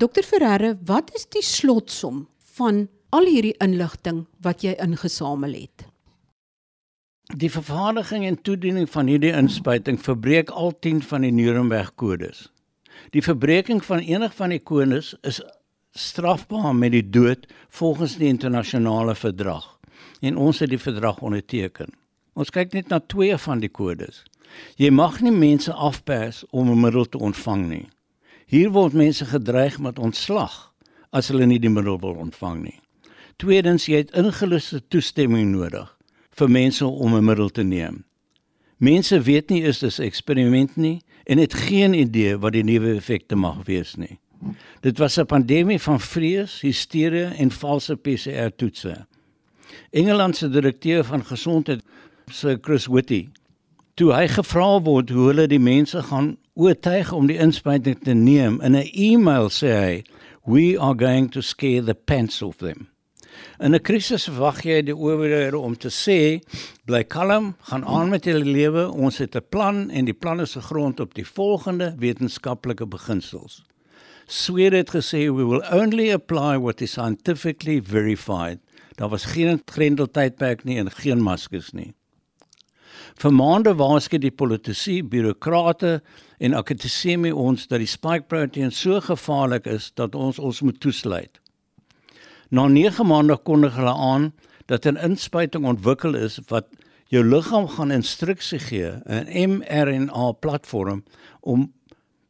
Dokter 0.00 0.24
Ferreira, 0.24 0.74
wat 0.88 1.10
is 1.16 1.24
die 1.32 1.44
slotsom 1.44 2.26
van 2.58 2.86
al 3.12 3.28
hierdie 3.28 3.56
inligting 3.64 4.26
wat 4.44 4.64
jy 4.64 4.76
ingesamel 4.76 5.56
het? 5.56 5.88
Die 7.36 7.52
vervaardiging 7.52 8.24
en 8.28 8.40
toediening 8.40 8.88
van 8.92 9.08
hierdie 9.08 9.34
inspuiting 9.36 10.00
verbreek 10.00 10.52
al 10.52 10.72
10 10.84 11.02
van 11.08 11.24
die 11.24 11.32
Nuremberg 11.32 11.94
kodes. 11.96 12.46
Die 13.10 13.22
verbreeking 13.22 13.84
van 13.84 13.98
enig 14.04 14.34
van 14.36 14.52
die 14.52 14.60
kodes 14.60 15.14
is 15.22 15.40
strafbaar 15.96 16.74
met 16.76 16.92
die 16.92 17.10
dood 17.10 17.46
volgens 17.68 18.18
die 18.20 18.28
internasionale 18.28 19.14
verdrag 19.14 19.78
en 20.20 20.36
ons 20.36 20.58
het 20.58 20.70
die 20.70 20.80
verdrag 20.80 21.22
onderteken. 21.24 21.94
Ons 22.38 22.52
kyk 22.54 22.74
net 22.76 22.90
na 22.92 23.00
twee 23.00 23.36
van 23.38 23.62
die 23.62 23.70
kodes. 23.72 24.22
Jy 24.76 24.90
mag 24.94 25.20
nie 25.24 25.32
mense 25.32 25.72
afpers 25.72 26.44
om 26.50 26.70
'n 26.70 26.80
middel 26.80 27.04
te 27.04 27.18
ontvang 27.18 27.68
nie. 27.68 27.88
Hier 28.46 28.70
word 28.70 28.92
mense 28.92 29.24
gedreig 29.24 29.78
met 29.78 29.98
ontslag 29.98 30.72
as 31.10 31.28
hulle 31.28 31.46
nie 31.46 31.58
die 31.58 31.72
middel 31.72 31.98
wil 31.98 32.14
ontvang 32.14 32.62
nie. 32.62 32.80
Tweedens, 33.36 33.86
jy 33.86 33.96
het 33.96 34.16
ingeluste 34.16 34.80
toestemming 34.88 35.50
nodig 35.50 35.96
vir 36.30 36.48
mense 36.50 36.86
om 36.86 37.14
'n 37.14 37.24
middel 37.24 37.48
te 37.48 37.62
neem. 37.62 38.04
Mense 38.76 39.20
weet 39.20 39.50
nie 39.50 39.62
is 39.62 39.78
dit 39.78 39.98
'n 39.98 40.02
eksperiment 40.02 40.76
nie 40.76 41.02
en 41.28 41.38
het 41.38 41.54
geen 41.54 41.94
idee 41.94 42.38
wat 42.40 42.54
die 42.56 42.64
nuwe 42.64 42.94
effekte 42.96 43.36
mag 43.36 43.60
wees 43.68 43.94
nie. 44.00 44.16
Dit 44.80 44.98
was 44.98 45.18
'n 45.18 45.26
pandemie 45.26 45.80
van 45.80 46.00
vrees, 46.00 46.60
hysterie 46.60 47.24
en 47.24 47.50
valse 47.50 47.96
PCR-toetse. 47.96 49.06
Engeland 49.90 50.36
se 50.36 50.48
direkteur 50.48 51.04
van 51.04 51.24
gesondheid, 51.24 51.82
Sir 52.26 52.58
Chris 52.60 52.86
Whitty, 52.86 53.28
toe 53.94 54.12
hy 54.12 54.26
gevra 54.28 54.80
word 54.82 55.10
hoe 55.10 55.26
hulle 55.26 55.46
die 55.46 55.60
mense 55.60 56.02
gaan 56.02 56.36
oortuig 56.54 57.12
om 57.12 57.26
die 57.26 57.38
inspuiting 57.38 57.98
te 58.02 58.14
neem 58.14 58.60
in 58.60 58.76
'n 58.76 58.90
e-mail 58.92 59.48
sê 59.50 59.72
hy 59.72 60.04
we 60.46 60.78
are 60.80 60.94
going 60.94 61.30
to 61.30 61.40
scare 61.40 61.84
the 61.84 61.94
pants 61.94 62.42
off 62.42 62.56
them. 62.56 62.88
In 63.58 63.74
'n 63.74 63.82
krisis 63.82 64.24
verwag 64.24 64.62
jy 64.62 64.82
die 64.82 64.96
owerhede 64.96 65.58
om 65.58 65.76
te 65.76 65.88
sê 65.88 66.40
bly 66.86 67.04
kalm, 67.04 67.56
gaan 67.70 67.84
aan 67.84 68.08
met 68.08 68.24
julle 68.24 68.44
lewe, 68.44 68.90
ons 68.90 69.18
het 69.18 69.36
'n 69.36 69.48
plan 69.50 69.90
en 69.90 70.04
die 70.04 70.14
plan 70.14 70.40
is 70.40 70.54
gegrond 70.54 71.00
op 71.00 71.14
die 71.14 71.26
volgende 71.26 71.94
wetenskaplike 71.98 72.86
beginsels. 72.86 73.64
Swede 74.26 74.76
het 74.76 74.90
gesê 74.90 75.26
we 75.32 75.44
will 75.44 75.64
only 75.72 76.12
apply 76.12 76.58
what 76.58 76.80
is 76.80 76.92
scientifically 76.92 77.82
verified. 77.82 78.58
Daar 78.96 79.08
was 79.08 79.24
geen 79.24 79.62
grendeltydperk 79.64 80.64
nie 80.64 80.78
en 80.78 80.90
geen 80.90 81.22
maskers 81.22 81.72
nie. 81.72 81.94
Vir 83.18 83.32
maande 83.32 83.74
waarsku 83.74 84.18
die 84.18 84.30
politici, 84.30 85.02
bureaukrate 85.02 86.02
en 86.38 86.54
akademie 86.54 87.34
ons 87.34 87.66
dat 87.66 87.78
die 87.82 87.90
spike 87.90 88.28
protein 88.28 88.70
so 88.70 89.00
gevaarlik 89.00 89.66
is 89.66 89.90
dat 89.94 90.14
ons 90.14 90.38
ons 90.38 90.60
moet 90.60 90.80
toesluit. 90.80 91.40
Na 92.48 92.66
9 92.68 93.06
maande 93.06 93.36
kondig 93.36 93.74
hulle 93.76 93.92
aan 93.92 94.32
dat 94.66 94.86
'n 94.86 94.96
inspuiting 94.96 95.64
ontwikkel 95.64 96.14
is 96.14 96.40
wat 96.48 96.66
jou 97.08 97.24
liggaam 97.24 97.68
gaan 97.68 97.90
instruksie 97.90 98.58
gee, 98.58 98.92
'n 99.06 99.50
mRNA 99.50 100.32
platform 100.32 101.04
om 101.40 101.72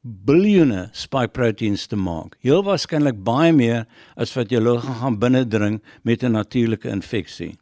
biljoene 0.02 0.88
spike 0.92 1.28
proteins 1.28 1.86
te 1.86 1.96
maak. 1.96 2.36
Heel 2.40 2.62
waarskynlik 2.62 3.24
baie 3.24 3.52
meer 3.52 3.86
as 4.16 4.34
wat 4.34 4.50
jou 4.50 4.60
liggaam 4.62 4.94
gaan 4.94 5.18
binnendring 5.18 5.82
met 6.02 6.22
'n 6.22 6.32
natuurlike 6.32 6.88
infeksie. 6.88 7.58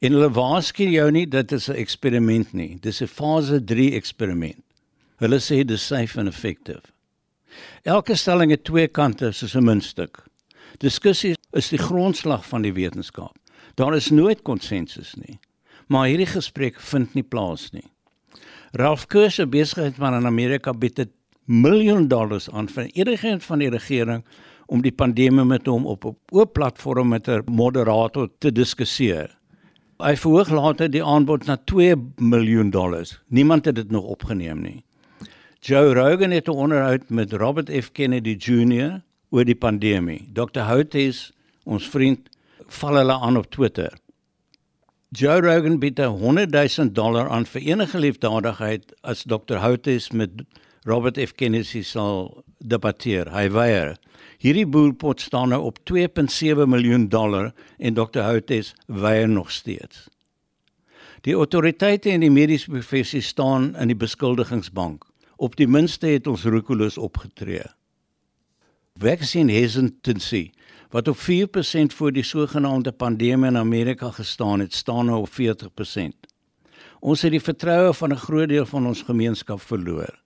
En 0.00 0.12
hulle 0.12 0.30
waarsku 0.30 0.84
jou 0.84 1.10
nie 1.10 1.26
dit 1.26 1.52
is 1.52 1.68
'n 1.68 1.74
eksperiment 1.74 2.52
nie. 2.52 2.78
Dis 2.80 3.02
'n 3.02 3.06
fase 3.06 3.64
3 3.64 3.94
eksperiment. 3.94 4.62
Hulle 5.16 5.38
sê 5.38 5.64
dis 5.64 5.86
safe 5.86 6.18
and 6.18 6.28
effective. 6.28 6.82
Elke 7.82 8.14
stelling 8.14 8.50
het 8.50 8.64
twee 8.64 8.88
kante 8.88 9.32
soos 9.32 9.54
'n 9.54 9.64
muntstuk. 9.64 10.25
Diskussie 10.78 11.34
is 11.56 11.68
die 11.72 11.80
grondslag 11.80 12.44
van 12.48 12.62
die 12.62 12.72
wetenskap. 12.72 13.36
Daar 13.74 13.94
is 13.96 14.10
nooit 14.10 14.42
konsensus 14.42 15.14
nie. 15.14 15.38
Maar 15.88 16.08
hierdie 16.10 16.28
gesprek 16.28 16.80
vind 16.80 17.14
nie 17.14 17.24
plaas 17.24 17.70
nie. 17.72 17.86
Ralph 18.76 19.06
Kurse 19.06 19.46
besigheidsman 19.46 20.18
in 20.18 20.26
Amerika 20.26 20.72
bied 20.72 20.98
'n 20.98 21.12
miljoen 21.46 22.08
dollars 22.08 22.50
aan 22.50 22.68
vir 22.68 22.90
enige 22.92 23.40
van 23.40 23.58
die 23.58 23.70
regering 23.70 24.24
om 24.66 24.82
die 24.82 24.92
pandemie 24.92 25.44
met 25.44 25.66
hom 25.66 25.86
op 25.86 26.04
'n 26.04 26.16
oop 26.30 26.52
platform 26.52 27.08
met 27.08 27.28
'n 27.28 27.42
moderator 27.46 28.28
te 28.38 28.52
diskuteer. 28.52 29.38
Hy 29.98 30.16
verhoog 30.16 30.50
later 30.50 30.90
die 30.90 31.04
aanbod 31.04 31.46
na 31.46 31.56
2 31.56 31.96
miljoen 32.16 32.70
dollars. 32.70 33.22
Niemand 33.28 33.64
het 33.64 33.74
dit 33.74 33.90
nog 33.90 34.04
opgeneem 34.04 34.60
nie. 34.60 34.84
Joe 35.60 35.94
Rogan 35.94 36.30
het 36.30 36.48
'n 36.48 36.50
onderhoud 36.50 37.08
met 37.08 37.32
Robert 37.32 37.70
F 37.70 37.92
Kennedy 37.92 38.36
Jr. 38.38 39.02
oor 39.30 39.44
die 39.44 39.58
pandemie. 39.58 40.26
Dr. 40.32 40.66
Houthis, 40.68 41.30
ons 41.64 41.88
vriend, 41.88 42.28
val 42.80 43.00
hulle 43.00 43.16
aan 43.22 43.38
op 43.40 43.50
Twitter. 43.50 43.94
Joe 45.16 45.40
Rogan 45.40 45.78
bied 45.78 45.98
100 45.98 46.50
000 46.50 46.92
dollar 46.92 47.28
aan 47.30 47.46
vir 47.46 47.62
enige 47.62 47.98
liefdadigheid 47.98 48.92
as 49.02 49.24
Dr. 49.24 49.62
Houthis 49.62 50.10
met 50.12 50.42
Robert 50.86 51.18
F 51.18 51.34
Kennedy 51.34 51.82
sal 51.82 52.44
debatteer. 52.58 53.30
Hy 53.34 53.48
weier. 53.50 53.96
Hierdie 54.42 54.66
boerpot 54.68 55.20
staan 55.20 55.50
nou 55.54 55.62
op 55.70 55.80
2.7 55.90 56.66
miljoen 56.68 57.08
dollar 57.08 57.52
en 57.78 57.96
Dr. 57.96 58.22
Houtes 58.26 58.74
weier 58.86 59.28
nog 59.28 59.50
steeds. 59.50 60.06
Die 61.26 61.34
autoriteite 61.34 62.12
en 62.12 62.22
die 62.22 62.30
mediese 62.30 62.70
professie 62.70 63.22
staan 63.24 63.72
in 63.80 63.90
die 63.90 63.98
beskuldigingsbank. 63.98 65.02
Op 65.36 65.56
die 65.56 65.66
minste 65.66 66.12
het 66.12 66.28
ons 66.30 66.44
roekeloos 66.44 66.98
opgetree. 66.98 67.64
Vaccine 68.98 69.52
hesitancy 69.52 70.50
wat 70.90 71.08
op 71.08 71.18
4% 71.18 71.94
voor 71.96 72.12
die 72.12 72.22
sogenaamde 72.22 72.92
pandemie 72.92 73.48
in 73.50 73.56
Amerika 73.56 74.10
gestaan 74.10 74.60
het, 74.60 74.74
staan 74.74 75.06
nou 75.06 75.18
op 75.18 75.28
40%. 75.28 76.14
Ons 77.00 77.22
het 77.22 77.30
die 77.30 77.42
vertroue 77.42 77.94
van 77.94 78.12
'n 78.12 78.16
groot 78.16 78.48
deel 78.48 78.66
van 78.66 78.86
ons 78.86 79.02
gemeenskap 79.02 79.60
verloor. 79.60 80.22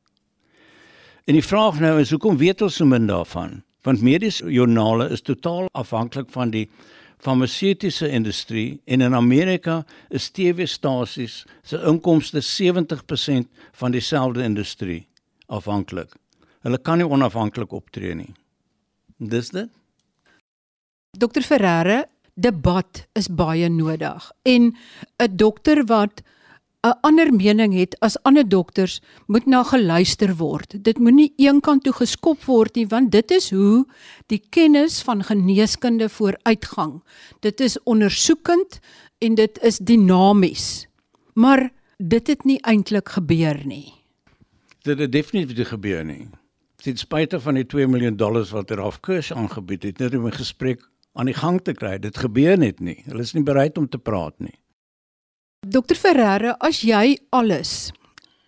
En 1.25 1.35
die 1.35 1.45
vraag 1.45 1.81
nou 1.81 2.01
is 2.01 2.11
hoekom 2.11 2.37
weet 2.37 2.63
ons 2.63 2.77
so 2.77 2.85
min 2.85 3.07
daarvan? 3.07 3.63
want 3.87 4.03
mediese 4.05 4.51
joernale 4.53 5.09
is 5.15 5.23
totaal 5.25 5.69
afhanklik 5.73 6.29
van 6.35 6.53
die 6.53 6.67
farmaseutiese 7.21 8.09
industrie 8.09 8.81
en 8.85 9.05
in 9.05 9.17
Amerika 9.17 9.83
is 10.09 10.31
TV-stasies 10.37 11.45
se 11.63 11.81
inkomste 11.89 12.43
70% 12.45 13.49
van 13.73 13.93
dieselfde 13.93 14.45
industrie 14.45 15.07
afhanklik. 15.47 16.13
Hulle 16.65 16.79
kan 16.79 17.01
nie 17.01 17.09
onafhanklik 17.09 17.73
optree 17.73 18.15
nie. 18.15 18.33
Dis 19.21 19.51
dit. 19.53 19.69
Dokter 21.19 21.45
Ferreira, 21.45 22.07
debat 22.41 23.03
is 23.13 23.29
baie 23.29 23.69
nodig 23.69 24.31
en 24.49 24.73
'n 25.21 25.37
dokter 25.37 25.85
wat 25.85 26.23
'n 26.83 26.97
ander 27.03 27.29
mening 27.33 27.75
het 27.75 27.97
as 28.01 28.17
ander 28.23 28.49
dokters, 28.49 29.01
moet 29.27 29.47
na 29.47 29.63
geluister 29.63 30.37
word. 30.37 30.85
Dit 30.85 30.99
moenie 30.99 31.33
eenkant 31.37 31.85
toe 31.85 31.93
geskop 31.93 32.45
word 32.45 32.75
nie, 32.75 32.87
want 32.87 33.13
dit 33.13 33.31
is 33.31 33.51
hoe 33.51 33.85
die 34.27 34.43
kennis 34.49 35.03
van 35.03 35.23
geneeskunde 35.23 36.09
vooruitgang. 36.09 37.03
Dit 37.41 37.61
is 37.61 37.83
ondersoekend 37.83 38.81
en 39.19 39.35
dit 39.35 39.59
is 39.63 39.79
dinamies. 39.79 40.89
Maar 41.35 41.71
dit 41.99 42.27
het 42.27 42.45
nie 42.45 42.59
eintlik 42.61 43.09
gebeur 43.09 43.67
nie. 43.67 43.93
Dit 44.83 44.99
het 44.99 45.13
definitief 45.13 45.69
gebeur 45.69 46.05
nie. 46.05 46.29
Ten 46.81 46.97
spyte 46.97 47.37
van 47.45 47.59
die 47.59 47.67
2 47.69 47.91
miljoen 47.93 48.17
dollars 48.17 48.55
wat 48.57 48.71
er 48.73 48.81
afkurs 48.81 49.29
aangebied 49.37 49.83
het, 49.85 49.99
net 50.01 50.15
om 50.17 50.27
'n 50.27 50.33
gesprek 50.33 50.81
aan 51.13 51.27
die 51.27 51.37
gang 51.37 51.61
te 51.61 51.75
kry, 51.75 51.99
dit 51.99 52.17
gebeur 52.17 52.57
net 52.59 52.81
nie. 52.81 53.03
Hulle 53.05 53.21
is 53.21 53.35
nie 53.35 53.43
bereid 53.43 53.79
om 53.79 53.89
te 53.89 53.99
praat 53.99 54.35
nie. 54.39 54.57
Dokter 55.61 55.97
Ferreira, 55.97 56.57
as 56.61 56.81
jy 56.81 57.19
alles 57.31 57.93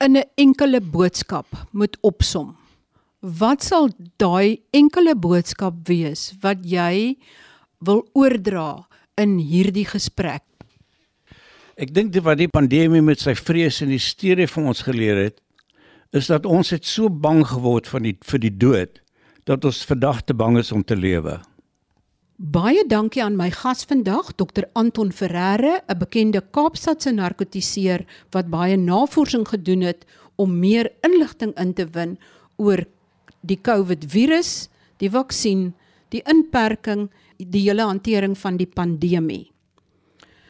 in 0.01 0.17
'n 0.17 0.25
enkele 0.37 0.81
boodskap 0.81 1.47
moet 1.73 1.97
opsom, 2.01 2.57
wat 3.21 3.63
sal 3.63 3.91
daai 4.17 4.63
enkele 4.73 5.15
boodskap 5.15 5.75
wees 5.89 6.33
wat 6.41 6.65
jy 6.65 7.17
wil 7.81 8.09
oordra 8.15 8.87
in 9.17 9.39
hierdie 9.39 9.87
gesprek? 9.87 10.43
Ek 11.77 11.93
dink 11.95 12.13
dit 12.13 12.23
wat 12.23 12.39
die 12.39 12.49
pandemie 12.49 13.03
met 13.03 13.21
sy 13.21 13.35
vrees 13.35 13.83
en 13.83 13.89
hysterie 13.89 14.47
vir 14.47 14.65
ons 14.65 14.83
geleer 14.83 15.17
het, 15.17 15.41
is 16.13 16.29
dat 16.29 16.47
ons 16.47 16.71
het 16.71 16.85
so 16.87 17.09
bang 17.09 17.41
geword 17.49 17.89
van 17.89 18.05
die 18.05 18.17
vir 18.29 18.43
die 18.43 18.53
dood 18.53 19.01
dat 19.49 19.65
ons 19.65 19.83
vandag 19.89 20.23
te 20.29 20.35
bang 20.37 20.59
is 20.61 20.71
om 20.73 20.85
te 20.85 20.97
lewe. 20.97 21.41
Baie 22.37 22.85
dankie 22.89 23.23
aan 23.23 23.37
my 23.39 23.51
gas 23.55 23.85
vandag, 23.87 24.33
Dr 24.37 24.67
Anton 24.79 25.13
Ferreira, 25.13 25.83
'n 25.89 25.99
bekende 25.99 26.41
Kaapstadse 26.41 27.13
narkotiseer 27.13 28.07
wat 28.31 28.51
baie 28.51 28.77
navorsing 28.77 29.47
gedoen 29.49 29.81
het 29.81 30.05
om 30.37 30.59
meer 30.59 30.91
inligting 31.03 31.55
in 31.59 31.73
te 31.75 31.87
win 31.87 32.19
oor 32.57 32.85
die 33.41 33.59
COVID 33.61 34.05
virus, 34.05 34.69
die 34.99 35.11
vaksin, 35.11 35.75
die 36.09 36.23
inperking, 36.27 37.11
die 37.39 37.63
hele 37.69 37.83
hantering 37.83 38.39
van 38.39 38.57
die 38.57 38.67
pandemie. 38.67 39.51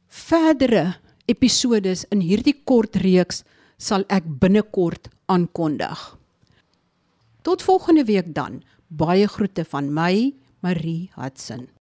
Verdere 0.08 0.96
episodes 1.26 2.04
in 2.10 2.20
hierdie 2.20 2.56
kort 2.64 2.96
reeks 2.96 3.44
sal 3.82 4.06
ek 4.06 4.26
binnekort 4.42 5.10
aankondig. 5.32 5.98
Tot 7.42 7.64
volgende 7.66 8.04
week 8.06 8.30
dan. 8.34 8.62
Baie 8.86 9.26
groete 9.26 9.64
van 9.66 9.90
my, 9.90 10.34
Marie 10.62 11.10
Hudson. 11.16 11.66